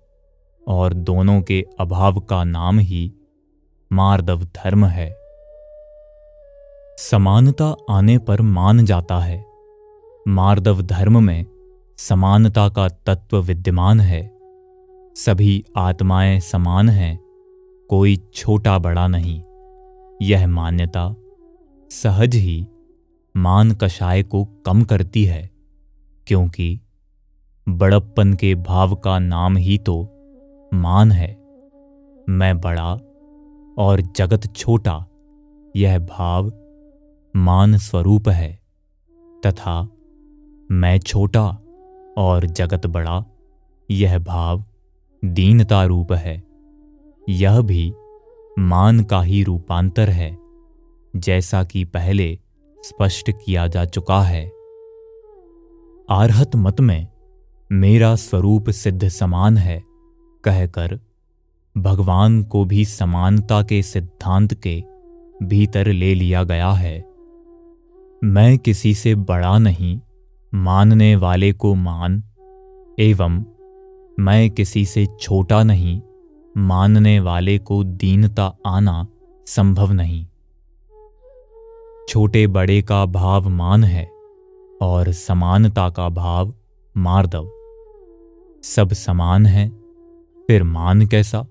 और 0.69 0.93
दोनों 0.93 1.41
के 1.41 1.65
अभाव 1.79 2.19
का 2.19 2.43
नाम 2.43 2.79
ही 2.79 3.13
मार्दव 3.91 4.43
धर्म 4.43 4.85
है। 4.85 5.09
समानता 6.97 7.75
आने 7.89 8.17
पर 8.17 8.41
मान 8.41 8.85
जाता 8.85 9.19
है। 9.19 9.45
मार्दव 10.27 10.81
धर्म 10.81 11.23
में 11.23 11.45
समानता 11.97 12.69
का 12.69 12.87
तत्व 12.89 13.41
विद्यमान 13.41 13.99
है। 13.99 14.21
सभी 15.15 15.63
आत्माएँ 15.77 16.39
समान 16.39 16.89
हैं, 16.89 17.19
कोई 17.89 18.15
छोटा 18.33 18.77
बड़ा 18.79 19.07
नहीं। 19.07 19.41
यह 20.21 20.47
मान्यता 20.47 21.15
सहज 21.91 22.35
ही 22.35 22.67
मान 23.35 23.71
कषाय 23.71 24.23
को 24.23 24.43
कम 24.65 24.83
करती 24.83 25.23
है, 25.25 25.49
क्योंकि 26.27 26.79
बड़प्पन 27.67 28.33
के 28.33 28.55
भाव 28.55 28.95
का 28.95 29.19
नाम 29.19 29.57
ही 29.57 29.77
तो 29.77 30.18
मान 30.73 31.11
है। 31.11 31.39
मैं 32.29 32.61
बड़ा 32.61 32.93
और 33.77 34.01
जगत 34.01 34.55
छोटा, 34.55 35.05
यह 35.75 35.99
भाव 35.99 36.51
मान 37.35 37.77
स्वरूप 37.77 38.29
है। 38.29 38.59
तथा 39.45 39.89
मैं 40.71 40.97
छोटा 40.97 41.47
और 42.17 42.45
जगत 42.45 42.87
बड़ा, 42.87 43.25
यह 43.91 44.19
भाव 44.19 44.63
दीनता 45.25 45.85
रूप 45.85 46.13
है। 46.13 46.43
यह 47.29 47.61
भी 47.61 47.93
मान 48.59 49.03
का 49.03 49.21
ही 49.21 49.43
रूपांतर 49.43 50.09
है, 50.09 50.37
जैसा 51.15 51.63
कि 51.63 51.85
पहले 51.85 52.39
स्पष्ट 52.83 53.31
किया 53.31 53.67
जा 53.67 53.85
चुका 53.85 54.21
है। 54.21 54.51
आरहत 56.09 56.55
मत 56.55 56.81
में 56.81 57.07
मेरा 57.71 58.15
स्वरूप 58.15 58.69
सिद्ध 58.69 59.07
समान 59.07 59.57
है। 59.57 59.88
कहकर 60.43 60.99
भगवान 61.77 62.43
को 62.43 62.65
भी 62.65 62.85
समानता 62.85 63.63
के 63.63 63.81
सिद्धांत 63.83 64.53
के 64.53 64.83
भीतर 65.43 65.87
ले 65.87 66.15
लिया 66.15 66.43
गया 66.43 66.71
है। 66.71 67.09
मैं 68.23 68.57
किसी 68.57 68.93
से 68.93 69.15
बड़ा 69.15 69.57
नहीं, 69.57 69.99
मानने 70.55 71.15
वाले 71.15 71.53
को 71.53 71.75
मान, 71.75 72.23
एवं 72.99 73.43
मैं 74.19 74.49
किसी 74.49 74.85
से 74.85 75.05
छोटा 75.19 75.63
नहीं, 75.63 76.01
मानने 76.57 77.19
वाले 77.19 77.57
को 77.57 77.83
दीनता 77.83 78.57
आना 78.67 79.07
संभव 79.47 79.91
नहीं। 79.91 80.25
छोटे 82.09 82.47
बड़े 82.47 82.81
का 82.81 83.05
भाव 83.05 83.49
मान 83.49 83.83
है 83.83 84.05
और 84.81 85.11
समानता 85.11 85.89
का 85.89 86.09
भाव 86.09 86.53
मार्दव। 86.97 87.51
सब 88.63 88.93
समान 88.93 89.45
है 89.45 89.78
फिर 90.49 90.63
मान 90.63 91.05
कैसा? 91.05 91.45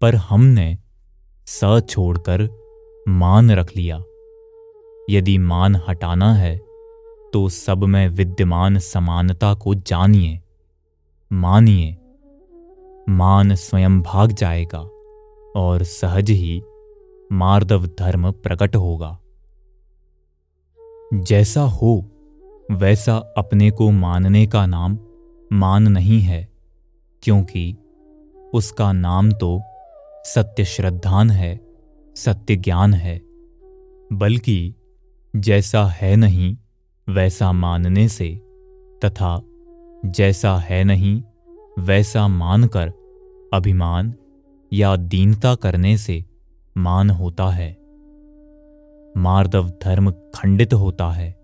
पर 0.00 0.14
हमने 0.14 0.78
स 1.46 1.80
छोड़कर 1.88 2.42
मान 3.08 3.50
रख 3.50 3.76
लिया। 3.76 3.96
यदि 5.10 5.38
मान 5.38 5.76
हटाना 5.88 6.34
है 6.34 6.56
तो 7.32 7.48
सब 7.48 7.84
में 7.84 8.08
विद्यमान 8.08 8.78
समानता 8.78 9.54
को 9.54 9.74
जानिए। 9.74 10.40
मानिए, 11.32 11.96
मान 13.08 13.54
स्वयं 13.54 14.00
भाग 14.02 14.32
जाएगा 14.32 14.80
और 15.56 15.82
सहज 15.82 16.30
ही 16.30 16.62
मार्दव 17.32 17.86
धर्म 17.86 18.30
प्रकट 18.30 18.76
होगा। 18.76 19.18
जैसा 21.14 21.62
हो, 21.62 22.04
वैसा 22.70 23.16
अपने 23.16 23.70
को 23.70 23.90
मानने 23.90 24.46
का 24.46 24.66
नाम 24.66 24.98
मान 25.52 25.88
नहीं 25.88 26.20
है। 26.20 26.57
क्योंकि 27.22 27.76
उसका 28.54 28.92
नाम 28.92 29.32
तो 29.32 29.62
सत्य 30.24 30.64
श्रद्धान 30.64 31.30
है 31.30 31.60
सत्य 32.16 32.56
ज्ञान 32.56 32.94
है, 32.94 33.20
बल्कि 34.12 34.74
जैसा 35.36 35.86
है 35.86 36.16
नहीं, 36.16 36.56
वैसा 37.08 37.52
मानने 37.52 38.08
से 38.08 38.28
तथा 39.04 39.42
जैसा 40.04 40.56
है 40.56 40.84
नहीं, 40.84 41.22
वैसा 41.78 42.28
मानकर 42.28 42.88
अभिमान 43.54 44.14
या 44.72 44.96
दीनता 44.96 45.54
करने 45.54 45.96
से 45.96 46.24
मान 46.78 47.10
होता 47.10 47.50
है। 47.50 47.72
मार्दव 49.16 49.68
धर्म 49.68 50.10
खंडित 50.10 50.74
होता 50.74 51.10
है। 51.10 51.38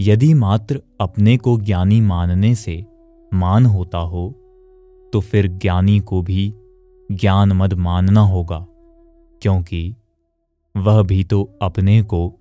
यदि 0.00 0.34
मात्र 0.34 0.82
अपने 1.00 1.36
को 1.36 1.60
ज्ञानी 1.60 2.00
मानने 2.00 2.54
से 2.54 2.86
मान 3.34 3.66
होता 3.66 3.98
हो 3.98 4.45
तो 5.12 5.20
फिर 5.20 5.46
ज्ञानी 5.48 6.00
को 6.00 6.22
भी 6.22 6.54
ज्ञान 7.12 7.52
मद 7.52 7.74
मानना 7.74 8.20
होगा, 8.20 8.66
क्योंकि 9.42 9.94
वह 10.76 11.02
भी 11.02 11.24
तो 11.24 11.58
अपने 11.62 12.02
को 12.02 12.34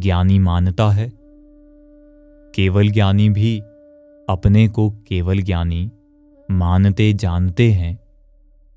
ज्ञानी 0.00 0.38
मानता 0.38 0.90
है। 0.90 1.12
केवल 2.54 2.88
ज्ञानी 2.88 3.28
भी 3.30 3.58
अपने 4.28 4.68
को 4.68 4.90
केवल 4.90 5.42
ज्ञानी 5.42 5.90
मानते 6.50 7.12
जानते 7.12 7.72
हैं 7.72 7.98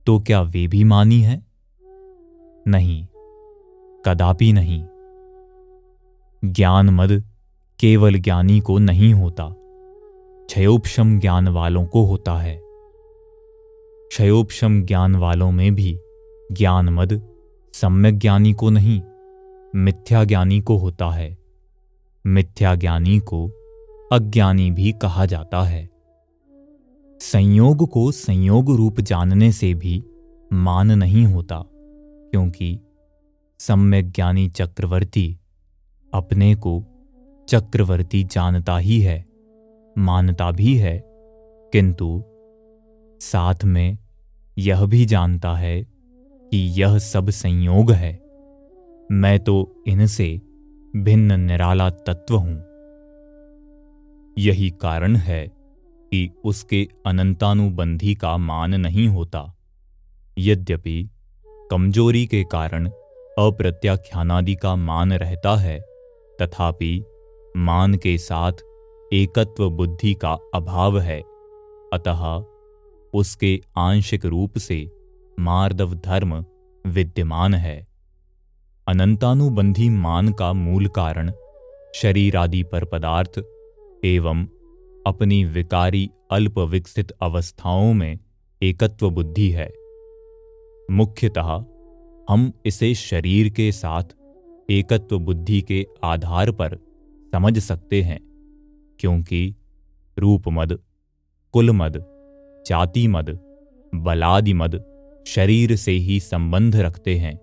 तो 0.08 0.20
क्या 0.20 0.42
वे 0.42 0.68
भी 0.68 0.84
मानी 0.84 1.22
है? 1.22 1.46
नहीं, 2.68 3.06
कदापि 4.06 4.54
नहीं। 4.54 4.84
ज्ञान 6.44 6.90
मद 6.90 7.24
केवल 7.80 8.20
ज्ञानी 8.20 8.60
को 8.60 8.78
नहीं 8.80 9.14
होता 9.14 9.48
क्षयोपम 10.50 11.20
ज्ञान 11.20 11.48
वालों 11.48 11.86
को 11.86 12.06
होता 12.06 12.38
है। 12.38 12.63
क्षयोपम 14.14 14.84
ज्ञान 14.84 15.16
वालों 15.16 15.52
में 15.52 15.76
भी 15.76 16.00
ज्ञान 16.52 16.90
मद 16.90 17.30
सम्यक 17.74 18.18
ज्ञानी 18.18 18.54
को 18.54 18.70
नहीं, 18.70 19.02
मिथ्या 19.76 20.24
ज्ञानी 20.24 20.62
को 20.62 20.78
होता 20.78 21.10
है। 21.10 21.38
मिथ्या 22.28 22.76
ज्ञानी 22.76 23.20
को 23.20 23.48
अज्ञानी 24.12 24.72
भी 24.72 24.92
कहा 24.92 25.26
जाता 25.26 25.62
है। 25.62 25.90
संयोग 27.20 27.90
को 27.90 28.12
संयोग 28.12 28.76
रूप 28.76 29.02
जानने 29.02 29.52
से 29.52 29.74
भी 29.74 30.04
मान 30.54 30.92
नहीं 30.92 31.26
होता, 31.26 31.64
क्योंकि 32.32 32.80
सम्यक 33.60 34.12
ज्ञानी 34.12 34.50
चक्रवर्ती 34.50 35.40
अपने 36.14 36.56
को 36.56 36.84
चक्रवर्ती 37.50 38.24
जानता 38.24 38.78
ही 38.78 39.02
है, 39.02 39.26
मानता 39.98 40.52
भी 40.52 40.78
है, 40.78 41.04
किंतु 41.74 42.24
साथ 43.20 43.56
में 43.66 43.98
यह 44.58 44.86
भी 44.86 45.06
जानता 45.06 45.56
है 45.56 45.84
कि 46.52 46.58
यह 46.58 46.98
सब 46.98 47.30
संयोग 47.30 47.92
है। 47.92 48.14
मैं 49.12 49.40
तो 49.40 49.84
इनसे 49.88 50.42
भिन्न 50.96 51.40
निराला 51.40 51.90
तत्व 51.90 52.36
हूँ। 52.36 52.56
यही 54.38 54.70
कारण 54.70 55.16
है 55.16 55.48
कि 56.12 56.30
उसके 56.46 56.88
अनंतानुबंधी 57.06 58.16
का 58.16 58.38
मान 58.38 58.76
नहीं 58.76 59.08
होता। 59.08 59.56
यद्यपि 60.40 61.10
कमज़ोरी 61.72 62.26
के 62.26 62.44
कारण 62.44 62.88
अप्रत्याख्यानादि 63.40 64.56
का 64.56 64.76
मान 64.76 65.14
रहता 65.14 65.56
है, 65.56 65.80
तथापि 66.42 67.04
मान 67.58 67.94
के 67.94 68.18
साथ 68.18 68.52
एकत्व 69.14 69.70
बुद्धि 69.70 70.14
का 70.14 70.38
अभाव 70.54 71.00
है। 71.00 71.22
अतः 71.94 72.53
उसके 73.14 73.60
आंशिक 73.78 74.26
रूप 74.26 74.58
से 74.58 74.92
मार्दव 75.40 75.94
धर्म 75.96 76.34
विद्यमान 76.86 77.54
है। 77.54 77.88
अनंतानुबंधी 78.88 79.90
मान 79.90 80.32
का 80.32 80.54
मूल 80.54 80.88
कारण 80.88 81.32
शरीर 81.96 82.38
आदि 82.38 82.64
पर 82.64 82.86
पदार्थ 82.86 83.42
एवं 84.06 84.46
अपनी 85.08 85.44
विकारी 85.46 86.10
अल्प 86.32 86.60
विकसित 86.60 87.12
अवस्थाओं 87.12 87.94
में 87.94 88.20
एकत्व 88.62 89.10
बुद्धि 89.10 89.50
है। 89.52 89.72
मुख्यतः 90.92 91.64
हम 92.30 92.52
इसे 92.66 92.94
शरीर 92.96 93.50
के 93.50 93.72
साथ 93.72 94.04
एकत्व 94.70 95.20
बुद्धि 95.20 95.62
के 95.62 95.86
आधार 96.04 96.52
पर 96.52 96.78
समझ 97.34 97.58
सकते 97.60 98.02
हैं, 98.02 98.20
क्योंकि 99.00 99.56
रूपमद, 100.18 100.80
कुलमद 101.54 101.98
जातिमद, 102.68 103.40
बलादिमद, 103.96 104.84
शरीर 105.28 105.76
से 105.76 105.92
ही 105.92 106.20
संबंध 106.20 106.76
रखते 106.76 107.16
हैं। 107.16 107.40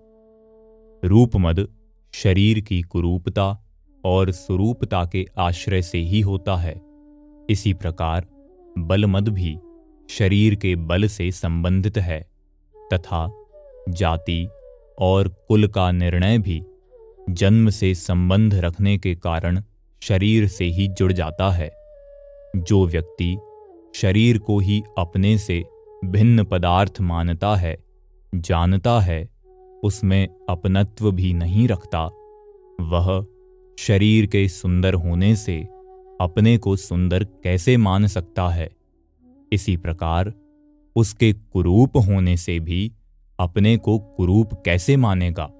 रूपमद, 1.03 1.67
शरीर 2.13 2.59
की 2.59 2.81
कुरूपता 2.81 3.67
और 4.05 4.31
स्वरूपता 4.31 5.05
के 5.05 5.25
आश्रय 5.37 5.81
से 5.81 5.97
ही 5.97 6.21
होता 6.21 6.55
है। 6.55 6.81
इसी 7.49 7.73
प्रकार, 7.73 8.25
बलमद 8.77 9.29
भी 9.29 9.57
शरीर 10.09 10.55
के 10.55 10.75
बल 10.75 11.07
से 11.07 11.31
संबंधित 11.31 11.97
है, 11.97 12.29
तथा 12.93 13.45
जाति 13.89 14.47
और 14.99 15.27
कुल 15.27 15.67
का 15.67 15.91
निर्णय 15.91 16.37
भी 16.37 16.63
जन्म 17.29 17.69
से 17.69 17.95
संबंध 17.95 18.55
रखने 18.55 18.97
के 18.97 19.15
कारण 19.15 19.61
शरीर 20.01 20.47
से 20.47 20.65
ही 20.65 20.87
जुड़ 20.87 21.13
जाता 21.13 21.51
है। 21.51 21.71
जो 22.55 22.87
व्यक्ति 22.87 23.37
शरीर 23.95 24.37
को 24.37 24.59
ही 24.59 24.83
अपने 24.97 25.37
से 25.37 25.63
भिन्न 26.05 26.43
पदार्थ 26.43 27.01
मानता 27.01 27.55
है, 27.55 27.83
जानता 28.35 28.99
है, 28.99 29.29
उसमें 29.83 30.27
अपनत्व 30.49 31.11
भी 31.11 31.33
नहीं 31.33 31.67
रखता। 31.67 32.05
वह 32.81 33.25
शरीर 33.79 34.25
के 34.25 34.47
सुंदर 34.47 34.93
होने 34.93 35.35
से 35.35 35.67
अपने 36.21 36.57
को 36.57 36.75
सुंदर 36.75 37.23
कैसे 37.23 37.77
मान 37.77 38.07
सकता 38.07 38.49
है? 38.49 38.71
इसी 39.53 39.77
प्रकार 39.77 40.33
उसके 40.95 41.33
कुरूप 41.33 41.97
होने 41.97 42.37
से 42.37 42.59
भी 42.59 42.91
अपने 43.39 43.77
को 43.77 43.99
कुरूप 43.99 44.49
कैसे 44.65 44.97
मानेगा? 44.97 45.51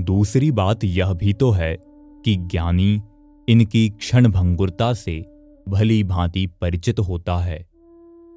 दूसरी 0.00 0.50
बात 0.50 0.84
यह 0.84 1.12
भी 1.12 1.32
तो 1.32 1.50
है 1.50 1.76
कि 2.24 2.36
ज्ञानी 2.36 3.02
इनकी 3.48 3.88
क्षण 3.88 4.28
भंगुरता 4.28 4.92
से 4.92 5.33
भली 5.68 6.04
भांति 6.04 6.46
परिचित 6.60 6.98
होता 6.98 7.36
है। 7.36 7.66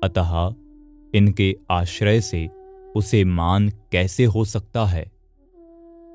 अतः 0.04 0.54
इनके 1.16 1.56
आश्रय 1.72 2.22
से 2.22 2.50
उसे 2.96 3.24
मान 3.24 3.70
कैसे 3.70 4.26
हो 4.26 4.46
सकता 4.46 4.86
है? 4.86 5.12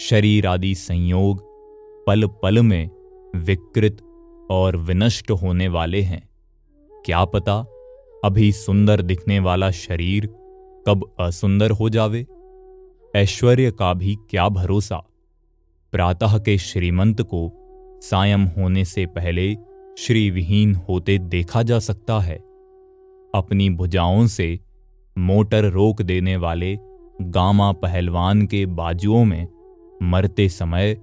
शरीर 0.01 0.46
आदि 0.46 0.75
संयोग 0.75 1.42
पल 2.07 2.27
पल 2.27 2.62
में 2.62 2.90
विकृत 3.37 3.96
और 4.51 4.77
विनष्ट 4.77 5.31
होने 5.31 5.68
वाले 5.68 6.03
हैं। 6.03 6.29
क्या 7.05 7.25
पता 7.25 7.66
अभी 8.25 8.53
सुंदर 8.53 9.03
दिखने 9.03 9.38
वाला 9.38 9.70
शरीर 9.70 10.27
कब 10.87 11.14
असुंदर 11.20 11.70
हो 11.70 11.88
जावे? 11.88 12.27
ऐश्वर्य 13.16 13.70
का 13.70 13.94
भी 13.94 14.16
क्या 14.31 14.48
भरोसा? 14.48 14.96
प्रातः 15.92 16.38
के 16.38 16.59
श्रीमंत 16.59 17.22
को 17.22 17.53
सायं 18.03 18.38
होने 18.38 18.85
से 18.85 19.07
पहले 19.07 19.57
श्रीविहीन 19.98 20.74
होते 20.74 21.18
देखा 21.18 21.62
जा 21.62 21.78
सकता 21.78 22.20
है। 22.20 22.37
अपनी 23.35 23.70
भुजाओं 23.70 24.26
से 24.26 24.61
मोटर 25.18 25.64
रोक 25.64 26.02
देने 26.02 26.37
वाले 26.37 26.78
गामा 27.22 27.72
पहलवान 27.72 28.46
के 28.46 28.66
बाजुओं 28.66 29.24
में 29.24 29.48
मरते 30.02 30.48
समय 30.48 30.96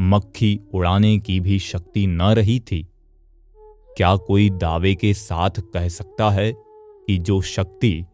मक्खी 0.00 0.60
उड़ाने 0.74 1.18
की 1.18 1.40
भी 1.40 1.58
शक्ति 1.58 2.06
न 2.06 2.22
रही 2.22 2.60
थी। 2.60 2.88
क्या 3.96 4.16
कोई 4.16 4.50
दावे 4.50 4.94
के 4.94 5.14
साथ 5.14 5.50
कह 5.50 5.88
सकता 5.88 6.30
है 6.30 6.52
कि 7.06 7.18
जो 7.18 7.40
शक्ति, 7.40 8.04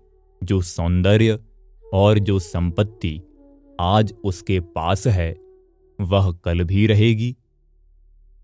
जो 0.44 0.60
सौंदर्य 0.60 1.38
और 1.94 2.18
जो 2.18 2.38
संपत्ति 2.38 3.20
आज 3.80 4.14
उसके 4.24 4.60
पास 4.60 5.06
है, 5.06 5.36
वह 6.00 6.32
कल 6.32 6.64
भी 6.64 6.86
रहेगी? 6.86 7.36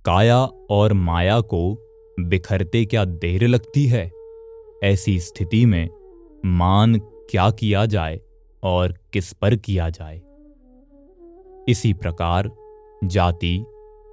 काया 0.07 0.39
और 0.71 0.93
माया 0.93 1.41
को 1.41 1.79
बिखरते 2.21 2.85
क्या 2.85 3.05
देर 3.05 3.47
लगती 3.47 3.87
है? 3.87 4.13
ऐसी 4.85 5.21
स्थिति 5.21 5.67
में 5.67 5.89
मान 6.47 6.99
क्या 6.99 7.51
किया 7.51 7.87
जाए 7.87 8.21
और 8.63 8.95
किस 9.13 9.33
पर 9.33 9.57
किया 9.57 9.91
जाए? 9.91 10.23
इसी 11.69 11.93
प्रकार 11.93 12.51
जाति 13.05 13.65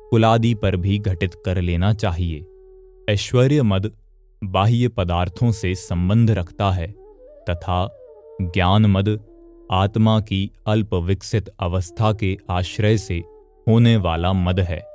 कुलादि 0.09 0.53
पर 0.53 0.75
भी 0.75 0.99
घटित 0.99 1.35
कर 1.45 1.61
लेना 1.61 1.93
चाहिए। 1.93 2.45
ऐश्वर्य 3.09 3.61
मद 3.61 3.91
बाह्य 4.43 4.87
पदार्थों 4.87 5.51
से 5.51 5.75
संबंध 5.75 6.31
रखता 6.31 6.71
है 6.71 6.87
तथा 7.49 7.97
ज्ञान 8.41 8.85
मद 8.85 9.19
आत्मा 9.71 10.19
की 10.19 10.51
अल्प 10.67 10.93
विकसित 10.93 11.49
अवस्था 11.59 12.13
के 12.13 12.37
आश्रय 12.49 12.97
से 12.97 13.23
होने 13.67 13.97
वाला 13.97 14.33
मद 14.33 14.59
है। 14.59 14.92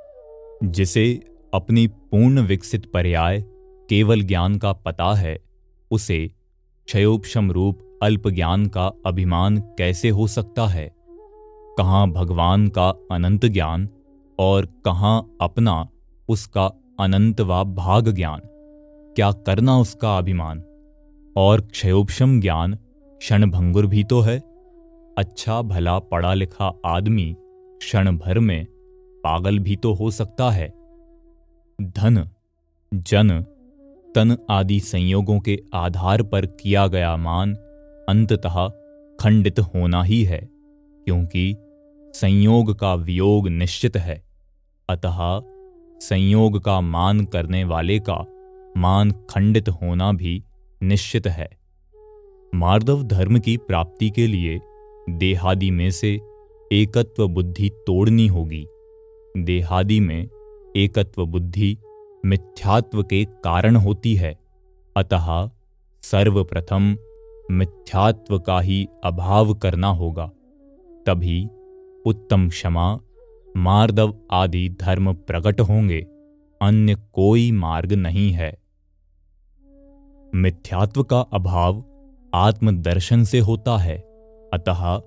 जिसे 0.63 1.21
अपनी 1.53 1.87
पूर्ण 1.87 2.41
विकसित 2.41 2.91
पर्याय, 2.91 3.41
केवल 3.89 4.21
ज्ञान 4.21 4.57
का 4.57 4.73
पता 4.73 5.13
है, 5.13 5.39
उसे 5.91 6.31
क्षयोपम 6.85 7.51
रूप 7.51 7.99
अल्प 8.03 8.27
ज्ञान 8.27 8.65
का 8.65 8.91
अभिमान 9.05 9.57
कैसे 9.57 10.09
हो 10.09 10.27
सकता 10.27 10.67
है? 10.67 10.91
कहाँ 11.77 12.11
भगवान 12.11 12.67
का 12.67 12.89
अनंत 12.89 13.45
ज्ञान 13.45 13.89
और 14.39 14.65
कहाँ 14.85 15.37
अपना 15.41 15.87
उसका 16.29 16.65
अनंत 16.99 17.41
व 17.41 17.63
भाग 17.63 18.11
ज्ञान? 18.11 18.41
क्या 19.15 19.31
करना 19.31 19.79
उसका 19.79 20.17
अभिमान? 20.17 20.63
और 21.37 21.61
क्षयोपम 21.61 22.41
ज्ञान 22.41 22.75
क्षण 23.05 23.51
भंगुर 23.51 23.85
भी 23.85 24.03
तो 24.03 24.19
है। 24.19 24.39
अच्छा 25.17 25.61
भला 25.61 25.99
पढ़ा 25.99 26.33
लिखा 26.33 26.79
आदमी 26.85 27.35
क्षण 27.79 28.17
भर 28.17 28.39
में 28.39 28.67
पागल 29.23 29.59
भी 29.59 29.75
तो 29.75 29.93
हो 29.93 30.11
सकता 30.11 30.49
है। 30.49 30.67
धन, 31.79 32.27
जन, 32.93 33.41
तन 34.15 34.37
आदि 34.49 34.79
संयोगों 34.79 35.39
के 35.39 35.59
आधार 35.73 36.23
पर 36.23 36.45
किया 36.45 36.87
गया 36.87 37.15
मान 37.17 37.53
अंततः 38.09 38.67
खंडित 39.19 39.59
होना 39.59 40.03
ही 40.03 40.23
है, 40.23 40.39
क्योंकि 41.07 41.55
संयोग 42.13 42.79
का 42.79 42.93
वियोग 42.93 43.47
निश्चित 43.47 43.97
है। 43.97 44.23
अतः 44.89 45.19
संयोग 45.99 46.59
का 46.59 46.81
मान 46.81 47.25
करने 47.25 47.63
वाले 47.63 47.99
का 47.99 48.17
मान 48.77 49.11
खंडित 49.29 49.69
होना 49.69 50.11
भी 50.11 50.43
निश्चित 50.83 51.27
है। 51.27 51.49
मार्दव 52.55 53.03
धर्म 53.03 53.39
की 53.39 53.57
प्राप्ति 53.57 54.09
के 54.09 54.27
लिए 54.27 54.59
देहादि 55.09 55.71
में 55.71 55.89
से 55.91 56.19
एकत्व 56.71 57.27
बुद्धि 57.27 57.69
तोड़नी 57.87 58.27
होगी। 58.27 58.65
देहादि 59.37 59.99
में 59.99 60.29
एकत्व 60.77 61.25
बुद्धि 61.25 61.77
मिथ्यात्व 62.25 63.03
के 63.03 63.25
कारण 63.25 63.75
होती 63.75 64.15
है। 64.15 64.39
अतः 64.97 65.49
सर्वप्रथम 66.01 66.97
मिथ्यात्व 67.51 68.39
का 68.39 68.59
ही 68.59 68.87
अभाव 69.03 69.53
करना 69.53 69.87
होगा। 69.87 70.31
तभी 71.05 71.47
उत्तम 72.05 72.49
क्षमा, 72.49 72.99
मार्दव 73.57 74.15
आदि 74.31 74.69
धर्म 74.69 75.13
प्रकट 75.13 75.61
होंगे, 75.61 75.99
अन्य 76.61 76.95
कोई 77.13 77.51
मार्ग 77.51 77.93
नहीं 77.93 78.31
है। 78.31 78.57
मिथ्यात्व 80.35 81.03
का 81.03 81.19
अभाव 81.19 81.85
आत्मदर्शन 82.33 83.23
से 83.23 83.39
होता 83.39 83.77
है। 83.77 83.97
अतः 84.53 85.01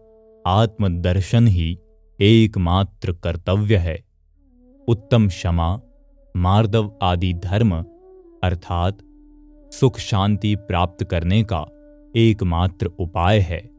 आत्मदर्शन 0.46 1.46
ही 1.46 1.78
एकमात्र 2.20 3.12
कर्तव्य 3.12 3.76
है। 3.76 4.11
उत्तम 4.88 5.28
क्षमा, 5.28 5.80
मार्दव 6.36 6.92
आदि 7.02 7.32
धर्म, 7.34 7.84
अर्थात 8.44 8.98
सुख 9.72 9.98
शांति 9.98 10.56
प्राप्त 10.56 11.04
करने 11.04 11.44
का 11.44 11.66
एकमात्र 12.16 12.86
उपाय 12.86 13.38
है। 13.38 13.70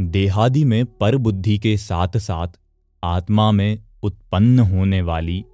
देहादि 0.00 0.64
में 0.64 0.86
पर 0.86 1.16
बुद्धि 1.16 1.58
के 1.58 1.76
साथ 1.76 2.16
साथ 2.16 2.48
आत्मा 3.04 3.50
में 3.50 3.78
उत्पन्न 4.02 4.58
होने 4.58 5.02
वाली 5.02 5.44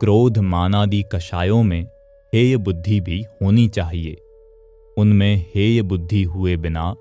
क्रोध 0.00 0.38
मानादि 0.38 1.04
कषायों 1.12 1.62
में 1.62 1.82
हेय 2.34 2.56
बुद्धि 2.56 3.00
भी 3.00 3.24
होनी 3.42 3.68
चाहिए। 3.68 4.16
उनमें 4.98 5.46
हेय 5.54 5.82
बुद्धि 5.82 6.22
हुए 6.22 6.56
बिना 6.56 6.94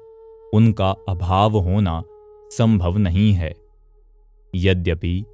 उनका 0.54 0.96
अभाव 1.10 1.58
होना 1.58 2.04
संभव 2.52 2.98
नहीं 2.98 3.34
है। 3.34 3.56
यद्यपि 4.56 5.26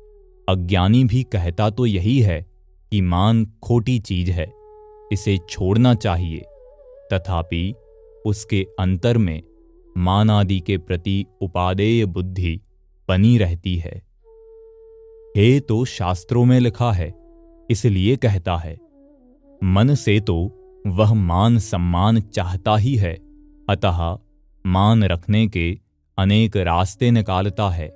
अज्ञानी 0.47 1.03
भी 1.03 1.23
कहता 1.23 1.69
तो 1.69 1.85
यही 1.85 2.19
है 2.19 2.41
कि 2.91 3.01
मान 3.01 3.45
खोटी 3.63 3.99
चीज़ 3.99 4.31
है, 4.31 4.51
इसे 5.11 5.37
छोड़ना 5.49 5.93
चाहिए। 5.93 6.45
तथापि 7.13 7.73
उसके 8.25 8.65
अंतर 8.79 9.17
में 9.17 9.41
मान 9.97 10.29
आदि 10.29 10.59
के 10.59 10.77
प्रति 10.77 11.25
उपादेय 11.41 12.05
बुद्धि 12.05 12.61
बनी 13.09 13.37
रहती 13.37 13.75
है। 13.75 14.01
हे 15.37 15.59
तो 15.59 15.85
शास्त्रों 15.85 16.45
में 16.45 16.59
लिखा 16.59 16.91
है, 16.91 17.13
इसलिए 17.69 18.15
कहता 18.15 18.55
है, 18.57 18.77
मन 19.63 19.93
से 19.95 20.19
तो 20.19 20.37
वह 20.87 21.13
मान 21.13 21.57
सम्मान 21.57 22.19
चाहता 22.21 22.75
ही 22.77 22.95
है, 22.95 23.13
अतः 23.69 24.17
मान 24.65 25.03
रखने 25.03 25.47
के 25.47 25.79
अनेक 26.17 26.57
रास्ते 26.57 27.11
निकालता 27.11 27.69
है। 27.69 27.89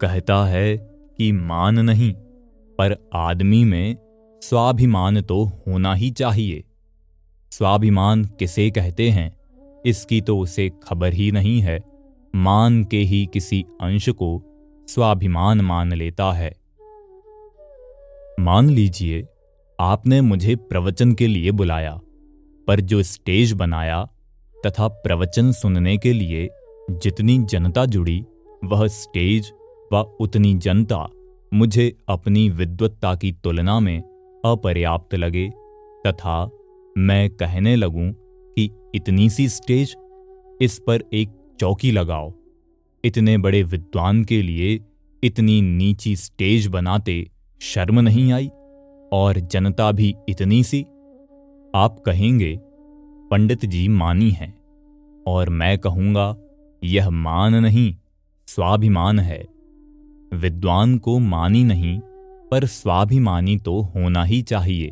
कहता 0.00 0.44
है 0.44 0.95
कि 1.18 1.32
मान 1.32 1.78
नहीं, 1.78 2.12
पर 2.78 2.96
आदमी 3.14 3.64
में 3.64 3.96
स्वाभिमान 4.42 5.20
तो 5.20 5.44
होना 5.44 5.94
ही 5.94 6.10
चाहिए। 6.10 6.64
स्वाभिमान 7.52 8.24
किसे 8.24 8.70
कहते 8.70 9.10
हैं, 9.10 9.36
इसकी 9.86 10.20
तो 10.20 10.38
उसे 10.38 10.70
खबर 10.84 11.12
ही 11.12 11.30
नहीं 11.32 11.60
है। 11.60 11.78
मान 12.34 12.84
के 12.84 12.98
ही 12.98 13.26
किसी 13.32 13.64
अंश 13.80 14.08
को 14.08 14.42
स्वाभिमान 14.88 15.60
मान 15.60 15.92
लेता 15.92 16.32
है। 16.32 16.54
मान 18.40 18.70
लीजिए, 18.70 19.26
आपने 19.78 20.20
मुझे 20.20 20.56
प्रवचन 20.56 21.12
के 21.12 21.26
लिए 21.26 21.50
बुलाया, 21.50 22.00
पर 22.68 22.80
जो 22.80 23.02
स्टेज 23.02 23.52
बनाया 23.52 24.04
तथा 24.66 24.88
प्रवचन 24.88 25.52
सुनने 25.52 25.96
के 25.96 26.12
लिए 26.12 26.48
जितनी 26.90 27.38
जनता 27.38 27.84
जुड़ी, 27.86 28.24
वह 28.64 28.86
स्टेज 28.86 29.52
व 29.92 29.96
उतनी 30.20 30.54
जनता 30.54 31.06
मुझे 31.52 31.94
अपनी 32.08 32.48
विद्वत्ता 32.50 33.14
की 33.14 33.32
तुलना 33.32 33.78
में 33.80 33.98
अपर्याप्त 34.44 35.14
लगे, 35.14 35.48
तथा 36.06 36.50
मैं 36.96 37.28
कहने 37.30 37.76
लगूं 37.76 38.10
कि 38.12 38.70
इतनी 38.94 39.28
सी 39.30 39.48
स्टेज 39.48 39.94
इस 40.62 40.78
पर 40.78 41.04
एक 41.12 41.30
चौकी 41.60 41.90
लगाओ। 41.90 42.32
इतने 43.04 43.38
बड़े 43.38 43.62
विद्वान 43.62 44.24
के 44.24 44.42
लिए 44.42 44.78
इतनी 45.22 45.60
नीची 45.62 46.16
स्टेज 46.16 46.66
बनाते 46.66 47.30
शर्म 47.60 48.00
नहीं 48.00 48.32
आई, 48.32 48.46
और 49.12 49.40
जनता 49.52 49.90
भी 49.92 50.14
इतनी 50.28 50.62
सी। 50.64 50.82
आप 51.74 52.02
कहेंगे, 52.06 52.56
पंडित 53.30 53.64
जी 53.64 53.86
मानी 53.88 54.30
है, 54.30 54.54
और 55.26 55.48
मैं 55.48 55.78
कहूँगा, 55.78 56.34
यह 56.82 57.10
मान 57.10 57.54
नहीं, 57.54 57.94
स्वाभिमान 58.48 59.18
है। 59.18 59.55
विद्वान 60.32 60.96
को 60.98 61.18
मानी 61.18 61.64
नहीं, 61.64 61.98
पर 62.50 62.66
स्वाभिमानी 62.66 63.56
तो 63.56 63.80
होना 63.94 64.24
ही 64.24 64.42
चाहिए। 64.42 64.90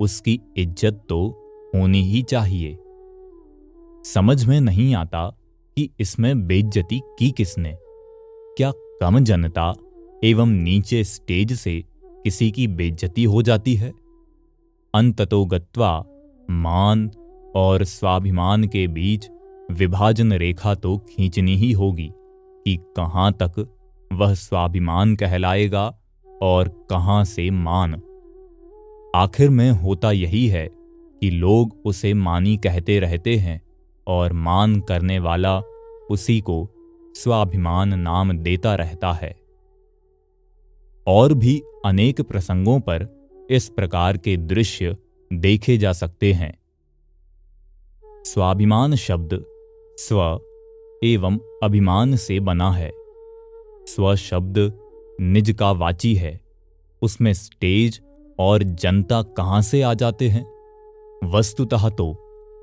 उसकी 0.00 0.40
इज़्ज़त 0.56 1.02
तो 1.08 1.18
होनी 1.74 2.02
ही 2.02 2.22
चाहिए। 2.22 2.78
समझ 4.04 4.44
में 4.44 4.60
नहीं 4.60 4.94
आता 4.94 5.28
कि 5.76 5.88
इसमें 6.00 6.46
बेज्जती 6.46 7.00
की 7.18 7.30
किसने। 7.30 7.76
क्या 8.56 8.72
कम 9.00 9.18
जनता 9.18 9.72
एवं 10.24 10.48
नीचे 10.62 11.04
स्टेज 11.04 11.52
से 11.52 11.82
किसी 12.24 12.50
की 12.50 12.66
बेज्जती 12.68 13.24
हो 13.24 13.42
जाती 13.42 13.74
है? 13.74 13.92
अंततो 14.94 15.44
गत्वा 15.44 15.98
मान 16.50 17.10
और 17.56 17.84
स्वाभिमान 17.84 18.64
के 18.64 18.86
बीच 18.88 19.28
विभाजन 19.70 20.32
रेखा 20.32 20.74
तो 20.74 20.96
खींचनी 20.98 21.56
ही 21.56 21.72
होगी 21.72 22.10
कि 22.66 22.76
कहाँ 22.96 23.32
तक 23.32 23.75
वह 24.12 24.34
स्वाभिमान 24.34 25.16
कहलाएगा 25.16 25.98
और 26.42 26.86
कहाँ 26.90 27.24
से 27.24 27.50
मान। 27.50 28.02
आखिर 29.14 29.50
में 29.50 29.70
होता 29.70 30.12
यही 30.12 30.48
है 30.48 30.68
कि 31.20 31.30
लोग 31.30 31.82
उसे 31.84 32.14
मानी 32.14 32.56
कहते 32.56 32.98
रहते 32.98 33.36
हैं 33.36 33.62
और 34.06 34.32
मान 34.32 34.80
करने 34.80 35.18
वाला 35.18 35.60
उसी 36.10 36.40
को 36.40 36.68
स्वाभिमान 37.14 38.00
नाम 38.00 38.32
देता 38.32 38.74
रहता 38.74 39.12
है। 39.12 39.40
और 41.06 41.34
भी 41.34 41.62
अनेक 41.84 42.20
प्रसंगों 42.20 42.80
पर 42.80 43.28
इस 43.50 43.68
प्रकार 43.68 44.16
के 44.16 44.36
दृश्य 44.36 44.96
देखे 45.32 45.78
जा 45.78 45.92
सकते 45.92 46.32
हैं। 46.32 46.58
स्वाभिमान 48.04 48.94
शब्द 48.94 49.44
स्व 49.98 50.40
एवं 51.04 51.38
अभिमान 51.62 52.16
से 52.16 52.40
बना 52.40 52.72
है। 52.72 53.05
स्व 53.86 54.16
शब्द 54.16 54.72
निज 55.20 55.50
का 55.50 55.70
वाची 55.72 56.14
है। 56.14 56.40
उसमें 57.02 57.32
स्टेज 57.32 58.00
और 58.38 58.62
जनता 58.62 59.22
कहाँ 59.22 59.62
से 59.62 59.82
आ 59.82 59.94
जाते 59.94 60.28
हैं? 60.28 60.46
वस्तुतः 61.24 61.88
तो 61.88 62.12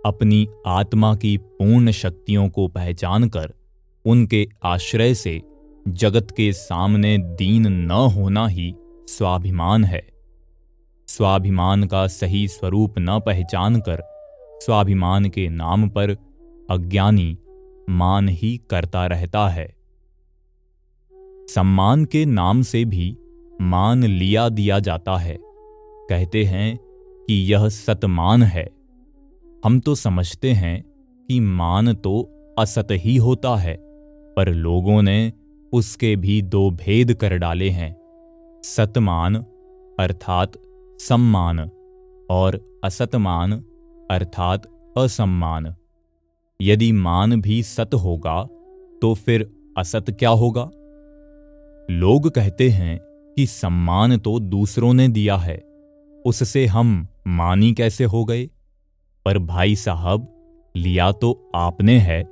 अपनी 0.05 0.47
आत्मा 0.67 1.15
की 1.15 1.37
पूर्ण 1.37 1.91
शक्तियों 1.91 2.49
को 2.49 2.67
पहचान 2.67 3.29
कर 3.29 3.53
उनके 4.05 4.47
आश्रय 4.63 5.13
से 5.13 5.41
जगत 5.87 6.31
के 6.31 6.53
सामने 6.53 7.17
दीन 7.17 7.67
न 7.67 7.91
होना 7.91 8.47
ही 8.47 8.73
स्वाभिमान 9.07 9.83
है। 9.83 10.07
स्वाभिमान 11.07 11.83
का 11.83 12.07
सही 12.07 12.47
स्वरूप 12.47 12.95
न 12.99 13.19
पहचान 13.19 13.79
कर 13.79 14.01
स्वाभिमान 14.63 15.29
के 15.29 15.49
नाम 15.49 15.89
पर 15.89 16.09
अज्ञानी 16.69 17.37
मान 17.89 18.29
ही 18.29 18.61
करता 18.69 19.05
रहता 19.05 19.47
है। 19.49 19.82
सम्मान 21.47 22.05
के 22.05 22.25
नाम 22.25 22.61
से 22.61 22.85
भी 22.85 23.17
मान 23.61 24.03
लिया 24.03 24.49
दिया 24.49 24.79
जाता 24.79 25.17
है। 25.17 25.37
कहते 26.09 26.43
हैं 26.43 26.77
कि 27.27 27.33
यह 27.33 27.69
सतमान 27.69 28.43
है। 28.43 28.69
हम 29.65 29.79
तो 29.79 29.95
समझते 29.95 30.51
हैं 30.51 30.83
कि 31.27 31.39
मान 31.39 31.93
तो 31.93 32.29
असत 32.59 32.87
ही 32.91 33.15
होता 33.17 33.55
है, 33.55 33.77
पर 34.35 34.53
लोगों 34.53 35.01
ने 35.01 35.33
उसके 35.73 36.15
भी 36.15 36.41
दो 36.41 36.69
भेद 36.71 37.13
कर 37.13 37.37
डाले 37.37 37.69
हैं। 37.69 37.95
सतमान 38.63 39.35
अर्थात 39.99 40.51
सम्मान 40.99 41.59
और 42.29 42.81
असतमान 42.83 43.53
अर्थात 44.11 44.67
असम्मान। 44.97 45.75
यदि 46.61 46.91
मान 46.91 47.41
भी 47.41 47.63
सत 47.63 47.93
होगा 47.93 48.43
तो 49.01 49.13
फिर 49.13 49.51
असत 49.77 50.05
क्या 50.09 50.29
होगा? 50.29 50.69
लोग 51.91 52.29
कहते 52.29 52.69
हैं 52.69 52.99
कि 53.35 53.45
सम्मान 53.45 54.17
तो 54.17 54.39
दूसरों 54.39 54.93
ने 54.93 55.07
दिया 55.07 55.35
है, 55.35 55.57
उससे 56.25 56.65
हम 56.65 57.07
मानी 57.27 57.73
कैसे 57.73 58.03
हो 58.03 58.25
गए? 58.25 58.45
पर 59.25 59.39
भाई 59.39 59.75
साहब, 59.75 60.27
लिया 60.75 61.11
तो 61.11 61.51
आपने 61.55 61.97
है। 61.99 62.23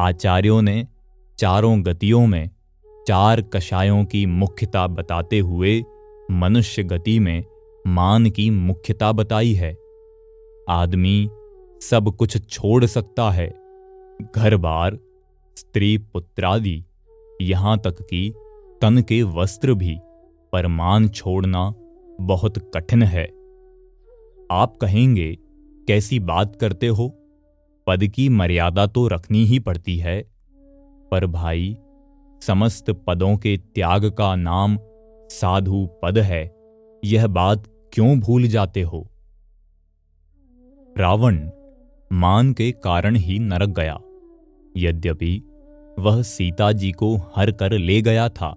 आचार्यों 0.00 0.62
ने 0.62 0.86
चारों 1.38 1.84
गतियों 1.84 2.26
में, 2.26 2.50
चार 3.08 3.42
कषायों 3.42 4.04
की 4.04 4.26
मुख्यता 4.26 4.86
बताते 4.86 5.38
हुए 5.38 5.84
मनुष्य 6.30 6.82
गति 6.82 7.18
में 7.18 7.44
मान 7.86 8.30
की 8.30 8.50
मुख्यता 8.50 9.12
बताई 9.12 9.52
है। 9.52 9.76
आदमी 10.68 11.30
सब 11.80 12.16
कुछ 12.18 12.48
छोड़ 12.48 12.84
सकता 12.84 13.30
है। 13.30 13.48
घर 14.36 14.56
बार, 14.56 14.98
स्त्री 15.56 15.98
पुत्रादि, 15.98 16.84
यहाँ 17.42 17.78
तक 17.78 18.02
कि 18.02 18.34
तन 18.82 19.02
के 19.02 19.22
वस्त्र 19.22 19.74
भी 19.74 19.98
परमान 20.52 21.08
छोड़ना 21.08 21.74
बहुत 22.20 22.70
कठिन 22.74 23.02
है। 23.02 23.24
आप 24.50 24.76
कहेंगे, 24.80 25.38
कैसी 25.88 26.20
बात 26.20 26.56
करते 26.56 26.86
हो? 26.86 27.08
पद 27.86 28.06
की 28.06 28.28
मर्यादा 28.28 28.86
तो 28.86 29.08
रखनी 29.08 29.44
ही 29.44 29.58
पड़ती 29.58 29.96
है। 29.96 30.24
पर 31.10 31.26
भाई, 31.26 31.76
समस्त 32.42 32.90
पदों 32.90 33.36
के 33.36 33.56
त्याग 33.56 34.10
का 34.10 34.36
नाम 34.36 34.78
साधु 35.28 35.88
पद 36.02 36.18
है। 36.18 36.56
यह 37.04 37.26
बात 37.26 37.64
क्यों 37.92 38.20
भूल 38.20 38.46
जाते 38.46 38.82
हो? 38.82 39.08
रावण 40.98 41.50
मान 42.12 42.52
के 42.52 42.72
कारण 42.72 43.16
ही 43.16 43.38
नरक 43.38 43.68
गया। 43.68 44.00
यद्यपि 44.76 45.42
वह 45.98 46.22
सीता 46.22 46.72
जी 46.72 46.92
को 46.92 47.16
हर 47.36 47.50
कर 47.50 47.72
ले 47.72 48.02
गया 48.02 48.28
था। 48.28 48.56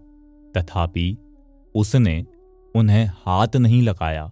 तथापि 0.57 1.17
उसने 1.75 2.25
उन्हें 2.75 3.05
हाथ 3.05 3.47
नहीं 3.55 3.81
लगाया। 3.81 4.31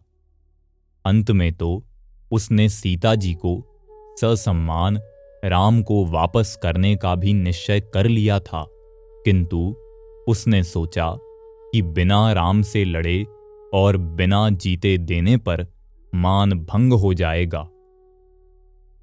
अंत 1.06 1.32
में 1.32 1.54
तो 1.54 1.84
उसने 2.32 2.70
सीता 2.70 3.16
जी 3.16 3.34
को 3.34 3.80
ससम्मान, 4.22 5.00
राम 5.46 5.82
को 5.82 6.06
वापस 6.06 6.60
करने 6.64 6.96
का 6.96 7.16
भी 7.16 7.34
निश्चय 7.34 7.80
कर 7.80 8.06
लिया 8.08 8.40
था। 8.40 8.68
किंतु 9.26 9.76
उसने 10.28 10.64
सोचा 10.64 11.18
कि 11.72 11.82
बिना 11.82 12.34
राम 12.34 12.62
से 12.62 12.86
लड़े 12.86 13.26
और 13.74 13.98
बिना 13.98 14.50
जीते 14.50 14.98
देने 14.98 15.38
पर 15.38 15.68
मान 16.16 16.52
भंग 16.52 16.94
हो 16.94 17.14
जाएगा। 17.14 17.70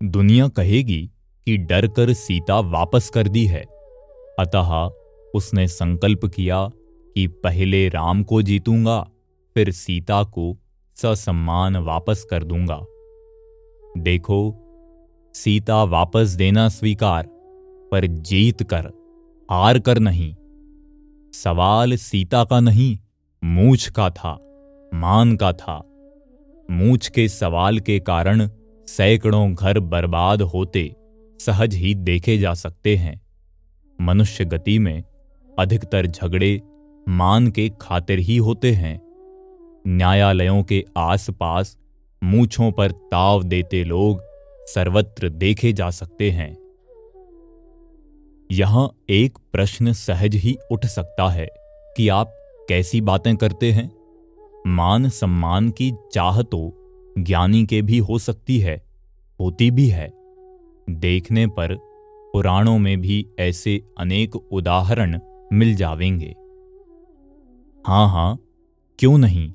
दुनिया 0.03 0.49
कहेगी 0.49 1.11
कि 1.47 1.57
डर 1.57 1.87
कर 1.87 2.13
सीता 2.13 2.61
वापस 2.61 3.11
कर 3.11 3.29
दी 3.29 3.47
है। 3.47 3.63
अतः 4.39 4.91
उसने 5.35 5.69
संकल्प 5.69 6.27
किया 6.27 6.71
कि 7.15 7.27
पहले 7.27 7.89
राम 7.89 8.23
को 8.23 8.43
जीतूँगा, 8.43 9.01
फिर 9.55 9.71
सीता 9.71 10.23
को 10.25 10.57
ससम्मान 10.97 11.77
वापस 11.77 12.27
कर 12.31 12.45
दूँगा। 12.45 12.81
देखो, 13.99 14.67
सीता 15.35 15.85
वापस 15.85 16.29
देना 16.29 16.69
स्वीकार, 16.69 17.27
पर 17.93 18.07
जीत 18.07 18.63
कर 18.63 18.91
हार 19.51 19.79
कर 19.79 19.99
नहीं। 19.99 20.35
सवाल 21.33 21.97
सीता 21.97 22.45
का 22.45 22.61
नहीं, 22.61 22.99
मूछ 23.45 23.89
का 23.89 24.11
था, 24.11 24.33
मान 24.95 25.37
का 25.37 25.53
था। 25.53 25.83
मूछ 26.71 27.09
के 27.09 27.29
सवाल 27.29 27.79
के 27.79 28.01
कारण 28.01 28.49
सैकड़ों 28.89 29.55
घर 29.55 29.79
बर्बाद 29.79 30.43
होते, 30.43 30.95
सहज 31.41 31.75
ही 31.75 31.95
देखे 31.95 32.39
जा 32.39 32.55
सकते 32.55 32.97
हैं। 32.97 33.21
मनुष्य 34.01 34.45
गति 34.45 34.79
में 34.79 35.03
अधिकतर 35.59 36.07
झगड़े 36.07 36.61
मान 37.11 37.51
के 37.51 37.69
खातिर 37.81 38.19
ही 38.19 38.37
होते 38.37 38.73
हैं। 38.73 39.01
न्यायालयों 39.87 40.63
के 40.63 40.85
आसपास 40.97 41.79
मूछों 42.25 42.73
पर 42.73 42.91
ताव 42.91 43.43
देते 43.43 43.85
लोग 43.85 44.21
सर्वत्र 44.67 45.29
देखे 45.29 45.73
जा 45.73 45.91
सकते 45.91 46.31
हैं। 46.31 46.51
यहाँ 48.53 48.91
एक 49.11 49.39
प्रश्न 49.53 49.93
सहज 49.93 50.35
ही 50.35 50.57
उठ 50.73 50.87
सकता 50.87 51.29
है 51.29 51.47
कि 51.97 52.09
आप 52.09 52.35
कैसी 52.69 53.01
बातें 53.01 53.37
करते 53.37 53.73
हैं। 53.73 53.91
मान 54.67 55.09
सम्मान 55.09 55.71
की 55.71 55.93
चाह 56.13 56.43
तो 56.43 56.77
ज्ञानी 57.19 57.67
के 57.67 57.83
भी 57.83 57.99
हो 57.99 58.19
सकती 58.19 58.59
है, 58.59 58.83
होती 59.41 59.71
भी 59.71 59.89
है। 59.89 60.13
देखने 60.91 61.47
पर 61.47 61.77
पुराणों 62.33 62.79
में 62.79 63.01
भी 63.01 63.27
ऐसे 63.39 63.83
अनेक 63.99 64.37
उदाहरण 64.37 65.19
मिल 65.53 65.75
जावेंगे। 65.75 66.35
हाँ 67.87 68.09
हाँ, 68.09 68.39
क्यों 68.99 69.19
नहीं? 69.19 69.53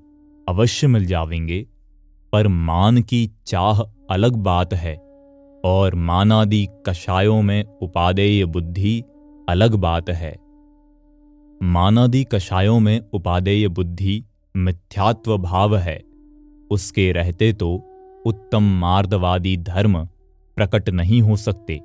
अवश्य 0.49 0.87
मिल 0.87 1.05
जावेंगे। 1.05 1.67
पर 2.33 2.47
मान 2.47 3.01
की 3.01 3.31
चाह 3.45 3.81
अलग 4.09 4.35
बात 4.35 4.73
है 4.73 4.95
और 5.65 5.95
मानादि 5.95 6.67
कषायों 6.85 7.41
में 7.41 7.63
उपादेय 7.81 8.45
बुद्धि 8.45 9.03
अलग 9.49 9.75
बात 9.75 10.09
है। 10.09 10.35
मानादि 11.63 12.23
कषायों 12.23 12.79
में 12.79 13.01
उपादेय 13.13 13.67
बुद्धि 13.67 14.23
मिथ्यात्व 14.57 15.37
भाव 15.37 15.77
है। 15.77 16.03
उसके 16.71 17.11
रहते 17.11 17.53
तो 17.53 17.81
उत्तम 18.25 18.63
मार्दवादी 18.63 19.57
धर्म 19.57 20.07
प्रकट 20.55 20.89
नहीं 20.89 21.21
हो 21.21 21.35
सकते। 21.35 21.81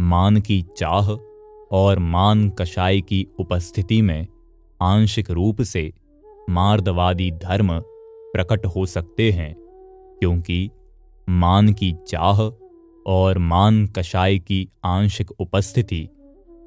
मान 0.00 0.40
की 0.40 0.64
चाह 0.76 1.10
और 1.72 1.98
मान 1.98 2.50
कषाय 2.50 3.00
की 3.00 3.26
उपस्थिति 3.38 4.02
में 4.02 4.26
आंशिक 4.80 5.30
रूप 5.30 5.62
से 5.62 5.92
मार्दवादी 6.50 7.30
धर्म 7.30 7.68
प्रकट 8.32 8.66
हो 8.66 8.86
सकते 8.86 9.30
हैं, 9.30 9.54
क्योंकि 10.20 10.70
मान 11.28 11.72
की 11.72 11.94
चाह 12.08 12.42
और 13.06 13.38
मान 13.38 13.86
कषाय 13.86 14.38
की 14.38 14.68
आंशिक 14.84 15.30
उपस्थिति 15.30 16.08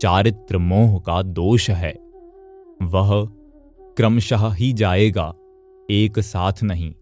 चारित्र 0.02 0.58
मोह 0.58 1.00
का 1.00 1.22
दोष 1.22 1.70
है। 1.70 1.92
वह 2.82 3.26
क्रमशः 3.98 4.52
ही 4.54 4.74
जाएगा, 4.74 5.34
एक 5.90 6.20
साथ 6.20 6.64
नहीं। 6.64 6.94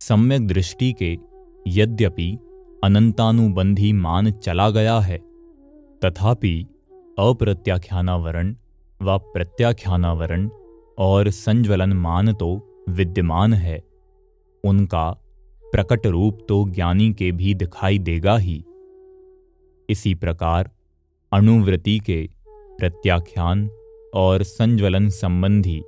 सम्यक 0.00 0.46
दृष्टि 0.46 0.92
के 0.92 1.16
यद्यपि 1.68 2.38
अनंतानुबंधी 2.84 3.92
मान 3.92 4.30
चला 4.30 4.70
गया 4.70 4.98
है, 5.00 5.18
तथापि 6.04 6.66
अप्रत्याख्यानावरण 7.18 8.54
व 9.02 9.18
प्रत्याख्यानावरण 9.18 10.48
और 10.98 11.30
संज्वलन 11.30 11.92
मान 11.92 12.32
तो 12.32 12.50
विद्यमान 12.88 13.52
है। 13.52 13.82
उनका 14.64 15.10
प्रकट 15.64 16.06
रूप 16.06 16.38
तो 16.48 16.64
ज्ञानी 16.68 17.12
के 17.12 17.32
भी 17.32 17.54
दिखाई 17.54 17.98
देगा 17.98 18.36
ही। 18.36 18.64
इसी 19.88 20.14
प्रकार 20.14 20.70
अणुवृत्ति 21.32 21.98
के 21.98 22.28
प्रत्याख्यान 22.48 23.70
और 24.14 24.42
संज्वलन 24.42 25.08
संबंधी 25.08 25.82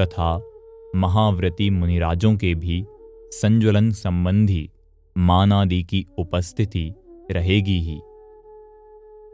तथा 0.00 0.46
महाव्रती 0.96 1.70
मुनिराजों 1.70 2.36
के 2.36 2.54
भी 2.54 2.84
संज्वलन 3.32 3.90
संबंधी 3.90 4.70
मानादि 5.16 5.82
की 5.82 6.06
उपस्थिति 6.18 6.94
रहेगी 7.30 7.78
ही। 7.80 8.00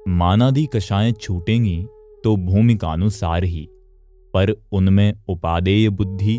मानादि 0.09 0.67
कषाएँ 0.67 1.13
छूटेंगी 1.13 1.87
तो 2.25 2.37
भूमिकानुसार 2.37 3.45
ही। 3.45 3.69
पर 4.35 4.57
उनमें 4.73 5.15
उपादेय 5.29 5.91
बुद्धि, 5.91 6.39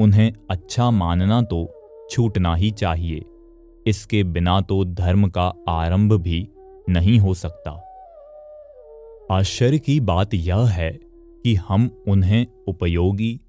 उन्हें 0.00 0.32
अच्छा 0.50 0.90
मानना 0.90 1.42
तो 1.42 1.74
छूटना 2.10 2.54
ही 2.54 2.70
चाहिए। 2.70 3.24
इसके 3.86 4.24
बिना 4.24 4.60
तो 4.60 4.84
धर्म 4.84 5.28
का 5.28 5.54
आरंभ 5.68 6.12
भी 6.12 6.48
नहीं 6.90 7.18
हो 7.18 7.34
सकता। 7.34 7.88
आश्चर्य 9.30 9.78
की 9.78 10.00
बात 10.00 10.34
यह 10.34 10.58
है 10.58 10.98
कि 11.44 11.54
हम 11.54 12.04
उन्हें 12.08 12.46
उपयोगी 12.68 13.40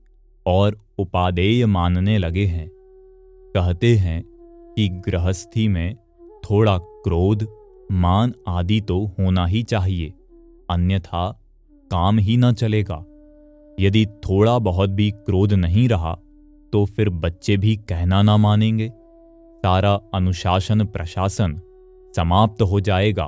और 0.45 0.78
उपादेय 0.97 1.65
मानने 1.65 2.17
लगे 2.17 2.45
हैं। 2.45 2.69
कहते 3.55 3.95
हैं 3.95 4.24
कि 4.78 4.89
गृहस्थी 4.89 5.67
में 5.67 5.95
थोड़ा 6.49 6.78
क्रोध, 6.78 7.47
मान 7.91 8.34
आदि 8.47 8.82
तो 8.82 9.05
होना 9.05 9.45
ही 9.45 9.63
चाहिए। 9.63 10.13
अन्यथा 10.69 11.42
काम 11.93 12.19
ही 12.19 12.37
ना 12.37 12.51
चलेगा। 12.53 13.03
यदि 13.77 14.05
थोड़ा 14.23 14.57
बहुत 14.61 14.89
भी 14.89 15.09
क्रोध 15.11 15.53
नहीं 15.53 15.87
रहा 15.89 16.13
तो 16.73 16.83
फिर 16.87 17.09
बच्चे 17.09 17.57
भी 17.57 17.75
कहना 17.89 18.21
ना 18.21 18.37
मानेंगे। 18.37 18.89
सारा 19.63 19.93
अनुशासन 20.13 20.85
प्रशासन 20.85 21.59
समाप्त 22.13 22.61
हो 22.61 22.79
जाएगा। 22.79 23.27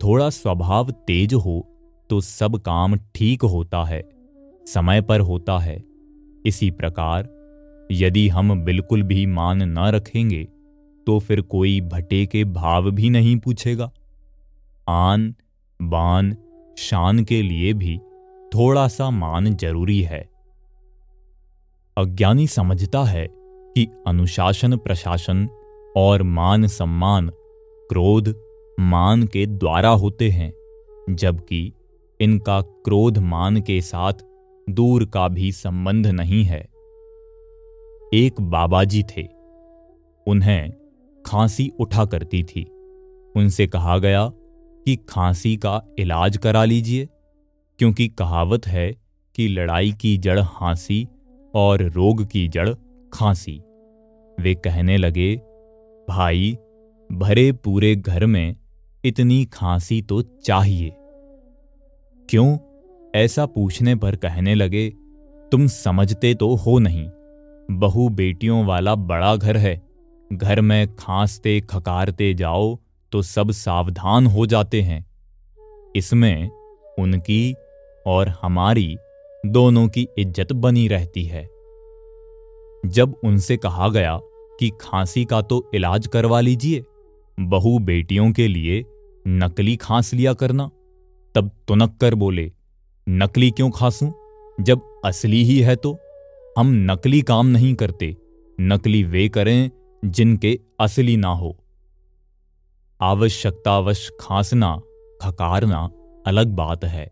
थोड़ा 0.00 0.28
स्वभाव 0.30 0.90
तेज 1.06 1.34
हो 1.36 1.64
तो 2.10 2.20
सब 2.20 2.56
काम 2.56 2.96
ठीक 3.14 3.42
होता 3.44 3.84
है, 3.84 4.02
समय 4.66 5.02
पर 5.02 5.20
होता 5.20 5.58
है। 5.58 5.82
इसी 6.44 6.70
प्रकार, 6.70 7.28
यदि 7.92 8.28
हम 8.28 8.60
बिल्कुल 8.64 9.02
भी 9.02 9.24
मान 9.28 9.62
न 9.62 9.90
रखेंगे 9.90 10.42
तो 11.06 11.18
फिर 11.18 11.40
कोई 11.40 11.80
भटे 11.82 12.24
के 12.26 12.44
भाव 12.44 12.90
भी 12.90 13.10
नहीं 13.10 13.36
पूछेगा। 13.38 13.90
आन, 14.86 15.34
बान 15.80 16.36
शान 16.78 17.24
के 17.24 17.42
लिए 17.42 17.72
भी 17.72 17.98
थोड़ा 18.54 18.88
सा 18.88 19.10
मान 19.10 19.56
ज़रूरी 19.56 20.02
है। 20.02 20.28
अज्ञानी 21.98 22.46
समझता 22.46 23.04
है 23.04 23.28
कि 23.32 23.88
अनुशासन, 24.06 24.76
प्रशासन 24.76 25.48
और 25.96 26.22
मान 26.22 26.66
सम्मान 26.66 27.28
क्रोध, 27.88 28.42
मान 28.80 29.22
के 29.22 29.46
द्वारा 29.46 29.88
होते 29.88 30.30
हैं, 30.30 30.52
जबकि 31.10 31.72
इनका 32.20 32.60
क्रोध 32.60 33.18
मान 33.18 33.60
के 33.60 33.80
साथ 33.80 34.12
दूर 34.70 35.04
का 35.04 35.28
भी 35.28 35.52
संबंध 35.52 36.06
नहीं 36.06 36.44
है। 36.44 36.68
एक 38.14 38.34
बाबाजी 38.40 39.02
थे। 39.02 39.28
उन्हें 40.26 40.72
खांसी 41.26 41.72
उठा 41.80 42.04
करती 42.04 42.42
थी। 42.42 42.62
उनसे 43.36 43.66
कहा 43.66 43.98
गया 43.98 44.32
कि 44.88 44.96
खांसी 44.96 45.56
का 45.56 45.82
इलाज 45.98 46.36
करा 46.36 46.64
लीजिए, 46.64 47.08
क्योंकि 47.78 48.08
कहावत 48.08 48.66
है 48.66 48.96
कि 49.34 49.48
लड़ाई 49.48 49.92
की 49.92 50.18
जड़ 50.18 50.40
हांसी 50.40 51.08
और 51.54 51.82
रोग 51.82 52.26
की 52.26 52.48
जड़ 52.48 52.74
खांसी। 53.12 53.58
वे 54.40 54.54
कहने 54.54 54.96
लगे, 54.96 55.36
भाई, 56.08 56.58
भरे 57.12 57.52
पूरे 57.52 57.96
घर 57.96 58.26
में 58.26 58.56
इतनी 59.04 59.44
खांसी 59.44 60.02
तो 60.02 60.22
चाहिए। 60.22 60.92
क्यों? 62.30 62.58
ऐसा 63.14 63.46
पूछने 63.46 63.94
पर 63.94 64.16
कहने 64.16 64.54
लगे, 64.54 64.90
तुम 65.52 65.66
समझते 65.66 66.34
तो 66.34 66.54
हो 66.54 66.78
नहीं। 66.78 67.08
बहु 67.70 68.08
बेटियों 68.08 68.66
वाला 68.66 68.94
बड़ा 68.94 69.36
घर 69.36 69.56
है। 69.56 69.82
घर 70.32 70.60
में 70.60 70.96
खांसते, 70.96 71.60
खकारते 71.60 72.34
जाओ 72.34 72.78
तो 73.12 73.22
सब 73.22 73.50
सावधान 73.50 74.26
हो 74.26 74.46
जाते 74.46 74.80
हैं। 74.82 75.04
इसमें 75.96 76.50
उनकी 76.98 77.54
और 78.06 78.28
हमारी 78.42 78.96
दोनों 79.46 79.86
की 79.88 80.06
इज़्ज़त 80.18 80.52
बनी 80.52 80.86
रहती 80.88 81.24
है। 81.24 81.42
जब 82.86 83.14
उनसे 83.24 83.56
कहा 83.56 83.88
गया 83.88 84.18
कि 84.60 84.70
खांसी 84.80 85.24
का 85.24 85.40
तो 85.42 85.70
इलाज 85.74 86.06
करवा 86.06 86.40
लीजिए, 86.40 86.84
बहु 87.38 87.78
बेटियों 87.78 88.30
के 88.32 88.48
लिए 88.48 88.84
नकली 89.26 89.76
खांस 89.76 90.12
लिया 90.14 90.32
करना, 90.32 90.70
तब 91.34 91.50
तुनक 91.68 91.96
कर 92.00 92.14
बोले, 92.14 92.50
नकली 93.06 93.50
क्यों 93.50 93.70
खांसूं? 93.70 94.10
जब 94.58 94.80
असली 95.04 95.42
ही 95.44 95.58
है 95.60 95.76
तो 95.76 95.98
हम 96.58 96.72
नकली 96.90 97.20
काम 97.22 97.46
नहीं 97.46 97.74
करते, 97.74 98.16
नकली 98.58 99.02
वे 99.04 99.28
करें 99.28 99.70
जिनके 100.02 100.58
असली 100.80 101.16
ना 101.16 101.28
हो। 101.28 101.56
आवश्यकतावश 103.00 104.10
खांसना, 104.20 104.80
खकारना 105.22 105.90
अलग 106.26 106.46
बात 106.46 106.84
है 106.84 107.10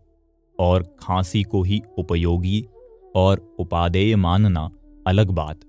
और 0.59 0.83
खांसी 0.83 1.43
को 1.43 1.63
ही 1.63 1.81
उपयोगी 1.97 2.67
और 3.15 3.55
उपादेय 3.59 4.15
मानना 4.15 4.71
अलग 5.07 5.29
बात। 5.29 5.59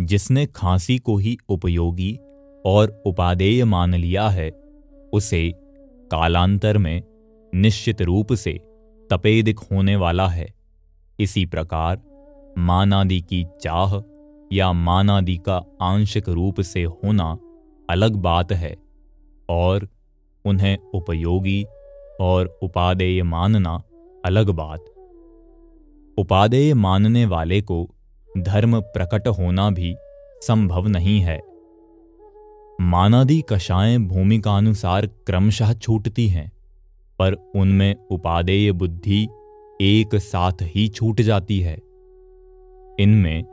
जिसने 0.00 0.46
खांसी 0.46 0.98
को 0.98 1.16
ही 1.16 1.36
उपयोगी 1.48 2.18
और 2.66 3.02
उपादेय 3.06 3.64
मान 3.64 3.94
लिया 3.94 4.28
है, 4.28 4.50
उसे 5.12 5.52
कालांतर 6.10 6.78
में 6.78 7.02
निश्चित 7.54 8.02
रूप 8.02 8.32
से 8.32 8.52
तपेदिक 9.10 9.58
होने 9.58 9.96
वाला 9.96 10.28
है। 10.28 10.54
इसी 11.20 11.46
प्रकार 11.46 12.02
मानादि 12.58 13.20
की 13.20 13.46
चाह 13.60 14.00
या 14.52 14.72
मानादि 14.72 15.36
का 15.36 15.64
आंशिक 15.82 16.28
रूप 16.28 16.60
से 16.60 16.84
होना 16.84 17.38
अलग 17.90 18.16
बात 18.16 18.52
है। 18.52 18.91
और 19.48 19.88
उन्हें 20.44 20.78
उपयोगी 20.94 21.66
और 22.20 22.58
उपादेय 22.62 23.22
मानना 23.22 23.82
अलग 24.24 24.50
बात। 24.50 24.84
उपादेय 26.18 26.74
मानने 26.74 27.26
वाले 27.26 27.60
को 27.60 27.90
धर्म 28.38 28.80
प्रकट 28.80 29.28
होना 29.28 29.70
भी 29.70 29.96
संभव 30.42 30.86
नहीं 30.86 31.20
है। 31.20 31.40
मानादि 32.80 33.42
कषाएँ 33.48 33.98
भूमिकानुसार 33.98 35.06
क्रमशः 35.06 35.72
छूटती 35.72 36.28
हैं, 36.28 36.52
पर 37.18 37.32
उनमें 37.34 37.96
उपादेय 38.10 38.72
बुद्धि 38.72 39.28
एक 39.80 40.14
साथ 40.14 40.52
ही 40.62 40.88
छूट 40.88 41.20
जाती 41.20 41.60
है। 41.60 41.76
इनमें 43.00 43.44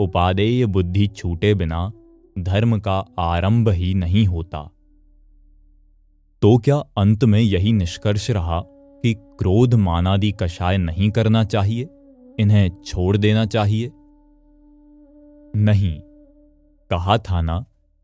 उपादेय 0.00 0.66
बुद्धि 0.66 1.06
छूटे 1.06 1.54
बिना 1.54 1.92
धर्म 2.38 2.78
का 2.78 3.04
आरंभ 3.18 3.68
ही 3.68 3.94
नहीं 3.94 4.26
होता। 4.26 4.70
तो 6.42 6.58
क्या 6.58 6.76
अंत 6.76 7.24
में 7.24 7.40
यही 7.40 7.72
निष्कर्ष 7.72 8.30
रहा 8.30 8.60
कि 9.02 9.14
क्रोध 9.14 9.74
मानादि 9.74 10.32
कषाय 10.40 10.78
नहीं 10.78 11.10
करना 11.10 11.44
चाहिए? 11.44 11.88
इन्हें 12.40 12.82
छोड़ 12.82 13.16
देना 13.16 13.46
चाहिए? 13.46 13.90
नहीं। 15.56 16.00
कहा 16.90 17.18
था 17.18 17.40
ना 17.40 17.58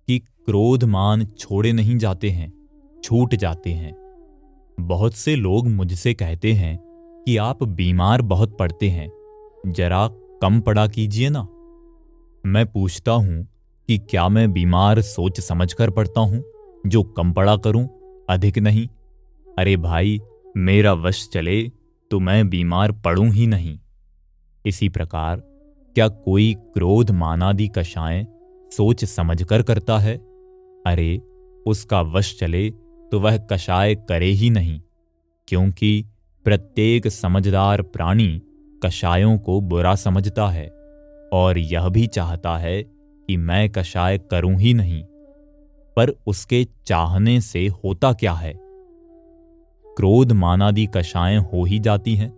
कि 0.08 0.18
क्रोध 0.18 0.84
मान 0.84 1.24
छोड़े 1.24 1.72
नहीं 1.72 1.98
जाते 1.98 2.30
हैं, 2.30 2.52
छूट 3.04 3.34
जाते 3.34 3.70
हैं। 3.70 3.94
बहुत 4.80 5.14
से 5.14 5.36
लोग 5.36 5.68
मुझसे 5.68 6.14
कहते 6.14 6.52
हैं 6.52 6.78
कि 7.26 7.36
आप 7.36 7.62
बीमार 7.62 8.22
बहुत 8.22 8.58
पड़ते 8.58 8.88
हैं। 8.88 9.08
जरा 9.66 10.08
कम 10.42 10.60
पड़ा 10.60 10.86
कीजिए 10.86 11.28
ना। 11.30 11.42
मैं 12.44 12.66
पूछता 12.66 13.12
हूँ 13.12 13.48
कि 13.88 13.98
क्या 13.98 14.28
मैं 14.28 14.52
बीमार 14.52 15.00
सोच 15.00 15.40
समझकर 15.40 15.90
पड़ता 15.90 16.20
हूँ, 16.20 16.44
जो 16.86 17.02
कम 17.02 17.32
पड़ा 17.32 17.56
करूँ? 17.56 18.01
अधिक 18.28 18.58
नहीं। 18.58 18.88
अरे 19.58 19.76
भाई, 19.76 20.20
मेरा 20.56 20.92
वश 20.92 21.28
चले 21.28 21.62
तो 22.10 22.20
मैं 22.20 22.48
बीमार 22.48 22.92
पड़ूं 22.92 23.30
ही 23.30 23.46
नहीं। 23.46 23.78
इसी 24.64 24.88
प्रकार, 24.88 25.36
क्या 25.96 26.08
कोई 26.08 26.54
क्रोध 26.54 27.10
मानादि 27.10 27.68
कषाएँ 27.68 28.26
सोच 28.72 29.04
समझकर 29.04 29.62
करता 29.62 29.98
है? 29.98 30.16
अरे, 30.86 31.20
उसका 31.66 32.00
वश 32.00 32.38
चले 32.38 32.70
तो 33.12 33.20
वह 33.20 33.36
कषाय 33.36 33.94
करे 33.94 34.26
ही 34.26 34.50
नहीं, 34.50 34.80
क्योंकि 35.48 36.04
प्रत्येक 36.44 37.08
समझदार 37.08 37.82
प्राणी 37.82 38.42
कषायों 38.84 39.38
को 39.38 39.60
बुरा 39.60 39.94
समझता 39.94 40.48
है, 40.48 40.66
और 41.32 41.58
यह 41.58 41.88
भी 41.88 42.06
चाहता 42.06 42.56
है 42.58 42.82
कि 42.82 43.36
मैं 43.36 43.70
कषाय 43.70 44.18
करूँ 44.18 44.58
ही 44.60 44.74
नहीं। 44.74 45.02
पर 45.96 46.12
उसके 46.26 46.66
चाहने 46.86 47.40
से 47.40 47.68
होता 47.68 48.12
क्या 48.12 48.32
है? 48.32 48.52
क्रोध 49.86 50.32
मानादि 50.32 50.86
कषाएँ 50.86 51.38
हो 51.38 51.64
ही 51.64 51.78
जाती 51.78 52.14
हैं, 52.14 52.30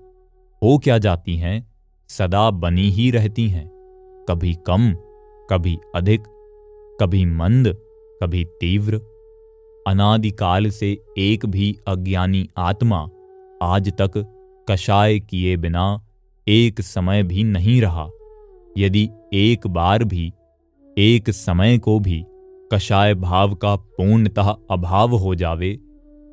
हो 0.62 0.78
क्या 0.78 0.98
जाती 0.98 1.36
हैं, 1.36 1.72
सदा 2.08 2.50
बनी 2.50 2.90
ही 2.90 3.10
रहती 3.10 3.48
हैं। 3.48 3.68
कभी 4.28 4.54
कम, 4.54 4.94
कभी 5.50 5.78
अधिक, 5.94 6.22
कभी 7.00 7.24
मंद, 7.24 7.68
कभी 8.22 8.44
तीव्र। 8.44 9.00
अनादिकाल 9.86 10.70
से 10.70 11.04
एक 11.18 11.46
भी 11.46 11.78
अज्ञानी 11.88 12.48
आत्मा 12.56 13.08
आज 13.62 13.92
तक 14.00 14.10
कषाय 14.70 15.18
किए 15.20 15.56
बिना 15.56 16.00
एक 16.48 16.80
समय 16.80 17.22
भी 17.22 17.44
नहीं 17.44 17.80
रहा। 17.82 18.08
यदि 18.78 19.10
एक 19.34 19.66
बार 19.66 20.04
भी, 20.04 20.32
एक 20.98 21.30
समय 21.30 21.78
को 21.78 22.00
भी 22.00 22.24
कषाय 22.72 23.14
भाव 23.14 23.54
का 23.54 23.76
पूर्णतः 23.76 24.56
अभाव 24.70 25.14
हो 25.14 25.34
जावे 25.34 25.72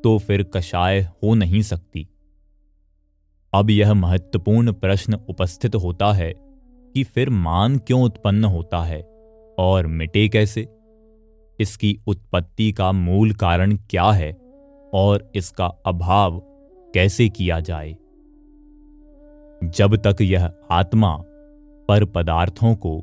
तो 0.04 0.18
फिर 0.18 0.42
कषाय 0.42 1.00
हो 1.00 1.34
नहीं 1.34 1.62
सकती। 1.62 2.08
अब 3.54 3.70
यह 3.70 3.94
महत्वपूर्ण 3.94 4.72
प्रश्न 4.72 5.14
उपस्थित 5.14 5.74
होता 5.74 6.12
है 6.12 6.34
कि 6.94 7.04
फिर 7.04 7.30
मान 7.30 7.78
क्यों 7.78 8.02
उत्पन्न 8.02 8.44
होता 8.44 8.82
है 8.82 9.02
और 9.58 9.86
मिटे 9.86 10.28
कैसे? 10.28 10.68
इसकी 11.60 11.98
उत्पत्ति 12.06 12.72
का 12.72 12.92
मूल 12.92 13.32
कारण 13.32 13.76
क्या 13.76 14.10
है 14.10 14.32
और 14.94 15.32
इसका 15.34 15.66
अभाव 15.66 16.42
कैसे 16.94 17.28
किया 17.28 17.60
जाए? 17.60 17.92
जब 19.64 19.96
तक 19.96 20.16
यह 20.20 20.52
आत्मा 20.70 21.16
पर 21.88 22.04
पदार्थों 22.04 22.74
को 22.74 22.98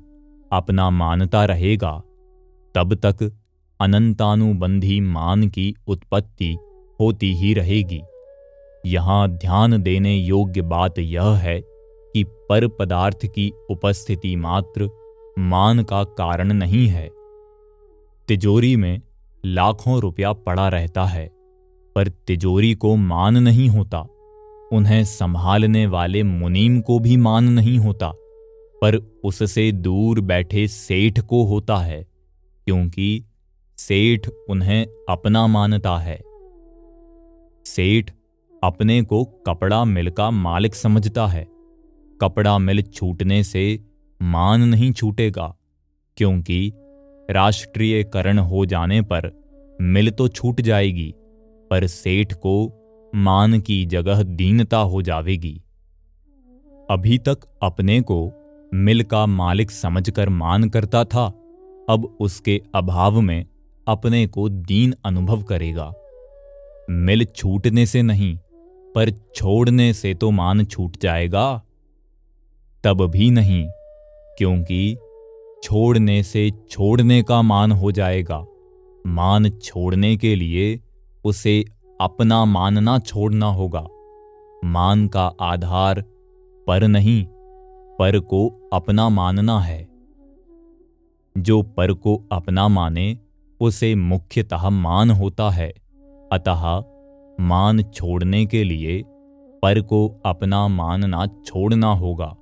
अपना 0.51 0.89
मानता 0.89 1.45
रहेगा 1.45 2.01
तब 2.75 2.93
तक 2.95 3.31
अनंतानुबंधी 3.79 4.99
मान 5.01 5.47
की 5.47 5.75
उत्पत्ति 5.87 6.57
होती 6.99 7.33
ही 7.35 7.53
रहेगी। 7.53 8.01
यहाँ 8.85 9.27
ध्यान 9.29 9.81
देने 9.81 10.15
योग्य 10.15 10.61
बात 10.61 10.99
यह 10.99 11.29
है 11.35 11.59
कि 11.61 12.23
पर 12.23 12.67
पदार्थ 12.67 13.25
की 13.25 13.51
उपस्थिति 13.69 14.35
मात्र 14.35 14.89
मान 15.39 15.83
का 15.83 16.03
कारण 16.03 16.53
नहीं 16.53 16.87
है। 16.87 17.09
तिजोरी 18.27 18.75
में 18.75 19.01
लाखों 19.45 19.99
रुपया 20.01 20.33
पड़ा 20.33 20.67
रहता 20.69 21.03
है, 21.05 21.27
पर 21.95 22.07
तिजोरी 22.07 22.73
को 22.75 22.95
मान 22.95 23.37
नहीं 23.37 23.69
होता। 23.69 23.99
उन्हें 24.71 25.03
संभालने 25.05 25.87
वाले 25.87 26.23
मुनीम 26.23 26.81
को 26.81 26.99
भी 26.99 27.17
मान 27.17 27.43
नहीं 27.43 27.77
होता, 27.77 28.11
पर 28.81 28.95
उससे 29.23 29.71
दूर 29.71 30.21
बैठे 30.21 30.67
सेठ 30.67 31.19
को 31.19 31.43
होता 31.43 31.77
है। 31.77 32.08
क्योंकि 32.69 33.23
सेठ 33.77 34.27
उन्हें 34.49 34.85
अपना 35.09 35.47
मानता 35.47 35.97
है। 35.97 36.17
सेठ 37.65 38.11
अपने 38.63 39.01
को 39.01 39.23
कपड़ा 39.23 39.85
मिल 39.85 40.09
का 40.09 40.31
मालिक 40.31 40.75
समझता 40.75 41.27
है। 41.27 41.47
कपड़ा 42.21 42.57
मिल 42.57 42.81
छूटने 42.81 43.43
से 43.43 43.79
मान 44.21 44.61
नहीं 44.61 44.91
छूटेगा, 44.93 45.55
क्योंकि 46.17 46.71
राष्ट्रीयकरण 47.31 48.39
हो 48.39 48.65
जाने 48.65 49.01
पर 49.01 49.31
मिल 49.81 50.11
तो 50.11 50.27
छूट 50.27 50.61
जाएगी, 50.61 51.13
पर 51.71 51.87
सेठ 51.87 52.33
को 52.33 52.55
मान 53.15 53.59
की 53.59 53.85
जगह 53.85 54.23
दीनता 54.23 54.77
हो 54.77 55.01
जाएगी 55.01 55.63
अभी 56.89 57.17
तक 57.17 57.37
अपने 57.63 58.01
को 58.01 58.31
मिल 58.73 59.03
का 59.03 59.25
मालिक 59.25 59.71
समझकर 59.71 60.29
मान 60.29 60.69
करता 60.69 61.03
था 61.03 61.38
अब 61.89 62.17
उसके 62.19 62.61
अभाव 62.75 63.21
में 63.21 63.45
अपने 63.87 64.27
को 64.27 64.49
दीन 64.49 64.93
अनुभव 65.05 65.43
करेगा। 65.43 65.93
मिल 66.89 67.25
छूटने 67.25 67.85
से 67.85 68.01
नहीं, 68.01 68.37
पर 68.95 69.11
छोड़ने 69.35 69.93
से 69.93 70.13
तो 70.13 70.31
मान 70.31 70.65
छूट 70.65 70.97
जाएगा। 71.01 71.61
तब 72.83 73.05
भी 73.07 73.31
नहीं, 73.31 73.67
क्योंकि 74.37 74.97
छोड़ने 75.63 76.23
से 76.23 76.51
छोड़ने 76.69 77.23
का 77.23 77.41
मान 77.41 77.71
हो 77.71 77.91
जाएगा। 77.91 78.45
मान 79.07 79.49
छोड़ने 79.49 80.17
के 80.17 80.35
लिए 80.35 80.79
उसे 81.25 81.65
अपना 82.01 82.45
मानना 82.45 82.99
छोड़ना 82.99 83.45
होगा। 83.45 83.87
मान 84.65 85.07
का 85.07 85.33
आधार 85.41 86.01
पर 86.67 86.87
नहीं, 86.87 87.25
पर 87.99 88.19
को 88.19 88.69
अपना 88.73 89.09
मानना 89.09 89.59
है। 89.59 89.88
जो 91.39 91.61
पर 91.61 91.93
को 91.93 92.23
अपना 92.31 92.67
माने, 92.67 93.17
उसे 93.59 93.95
मुख्यतः 93.95 94.69
मान 94.69 95.11
होता 95.11 95.49
है। 95.49 95.73
अतः 96.31 96.83
मान 97.41 97.81
छोड़ने 97.81 98.45
के 98.45 98.63
लिए 98.63 99.03
पर 99.61 99.81
को 99.81 100.21
अपना 100.25 100.67
मानना 100.67 101.25
छोड़ना 101.25 101.93
होगा। 101.93 102.35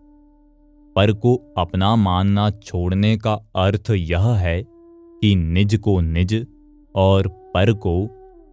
पर 0.96 1.14
को 1.14 1.54
अपना 1.58 1.96
मानना 1.96 2.50
छोड़ने 2.50 3.18
का 3.18 3.34
अर्थ 3.56 3.90
यह 3.90 4.28
है 4.28 4.64
कि 5.22 5.36
निज 5.36 5.76
को 5.76 6.02
निज 6.02 6.48
और 6.96 7.28
पर 7.28 7.74
को 7.74 8.08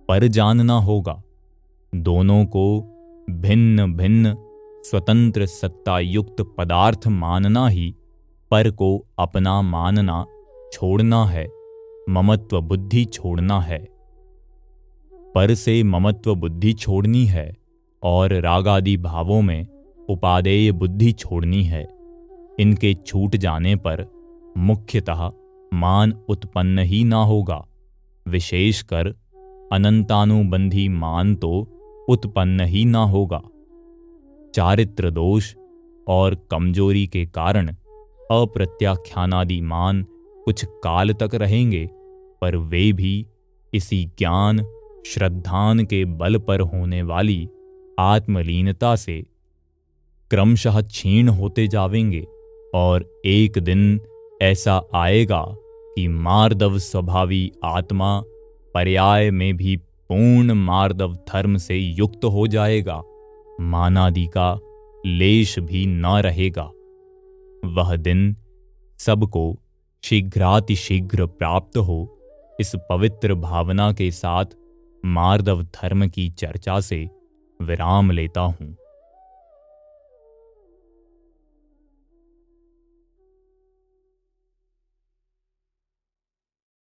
पर 0.08 0.26
जानना 0.26 0.78
होगा। 0.78 1.22
दोनों 1.94 2.44
को 2.44 2.80
भिन्न 3.30 3.96
भिन्न 3.96 4.36
स्वतंत्र 4.84 5.46
सत्तायुक्त 5.46 6.54
पदार्थ 6.58 7.08
मानना 7.08 7.68
ही 7.68 7.94
पर 8.50 8.70
को 8.70 9.06
अपना 9.18 9.62
मानना 9.62 10.26
छोड़ना 10.74 11.24
है, 11.24 11.46
ममत्व 12.08 12.60
बुद्धि 12.60 13.04
छोड़ना 13.04 13.60
है। 13.60 13.78
पर 15.34 15.54
से 15.54 15.82
ममत्व 15.82 16.34
बुद्धि 16.34 16.72
छोड़नी 16.72 17.24
है 17.26 17.56
और 18.02 18.32
राग 18.34 18.68
आदि 18.68 18.96
भावों 18.96 19.40
में 19.42 19.66
उपादेय 20.08 20.72
बुद्धि 20.72 21.12
छोड़नी 21.12 21.62
है, 21.62 21.82
इनके 22.60 22.92
छूट 22.96 23.36
जाने 23.36 23.74
पर 23.76 24.04
मुख्यतः 24.58 25.30
मान 25.74 26.12
उत्पन्न 26.28 26.78
ही 26.78 27.02
ना 27.04 27.22
होगा। 27.24 27.64
विशेषकर 28.26 29.08
अनंतानुबंधी 29.72 30.88
मान 30.88 31.34
तो 31.34 31.50
उत्पन्न 32.08 32.64
ही 32.64 32.84
ना 32.84 33.04
होगा। 33.04 33.42
चारित्र 34.54 35.10
दोष 35.10 35.54
और 36.06 36.34
कमज़ोरी 36.50 37.06
के 37.06 37.24
कारण 37.26 37.68
अप्रत्याख्यानादि 38.30 39.60
मान 39.60 40.04
कुछ 40.44 40.64
काल 40.64 41.12
तक 41.12 41.30
रहेंगे, 41.34 41.88
पर 42.40 42.56
वे 42.56 42.92
भी 42.92 43.26
इसी 43.74 44.04
ज्ञान, 44.18 44.66
श्रद्धान 45.06 45.84
के 45.84 46.04
बल 46.04 46.38
पर 46.38 46.60
होने 46.60 47.02
वाली 47.02 47.48
आत्मलीनता 47.98 48.96
से 48.96 49.26
क्रमशः 50.30 50.80
क्षीण 50.80 51.28
होते 51.28 51.68
जावेंगे 51.68 52.26
और 52.74 53.22
एक 53.24 53.58
दिन 53.58 54.00
ऐसा 54.42 54.82
आएगा 54.94 55.44
कि 55.94 56.08
मार्दव 56.08 56.78
स्वभावी 56.78 57.52
आत्मा 57.64 58.22
पर्याय 58.74 59.30
में 59.30 59.56
भी 59.56 59.76
पूर्ण 59.76 60.54
मार्दव 60.54 61.14
धर्म 61.14 61.56
से 61.56 61.76
युक्त 61.76 62.24
हो 62.24 62.46
जाएगा, 62.46 63.02
मानादि 63.60 64.26
का 64.26 64.58
लेश 65.06 65.58
भी 65.58 65.86
न 65.86 66.06
रहेगा। 66.06 66.70
वह 67.64 67.96
दिन 67.96 68.36
सबको 68.98 69.58
शीघ्रातिशीघ्र 70.04 71.26
प्राप्त 71.26 71.76
हो। 71.76 72.18
इस 72.60 72.72
पवित्र 72.90 73.34
भावना 73.34 73.92
के 73.92 74.10
साथ 74.10 74.44
मार्दव 75.04 75.62
धर्म 75.62 76.08
की 76.08 76.30
चर्चा 76.30 76.80
से 76.80 77.10
विराम 77.62 78.10
लेता 78.10 78.40
हूँ। 78.40 78.76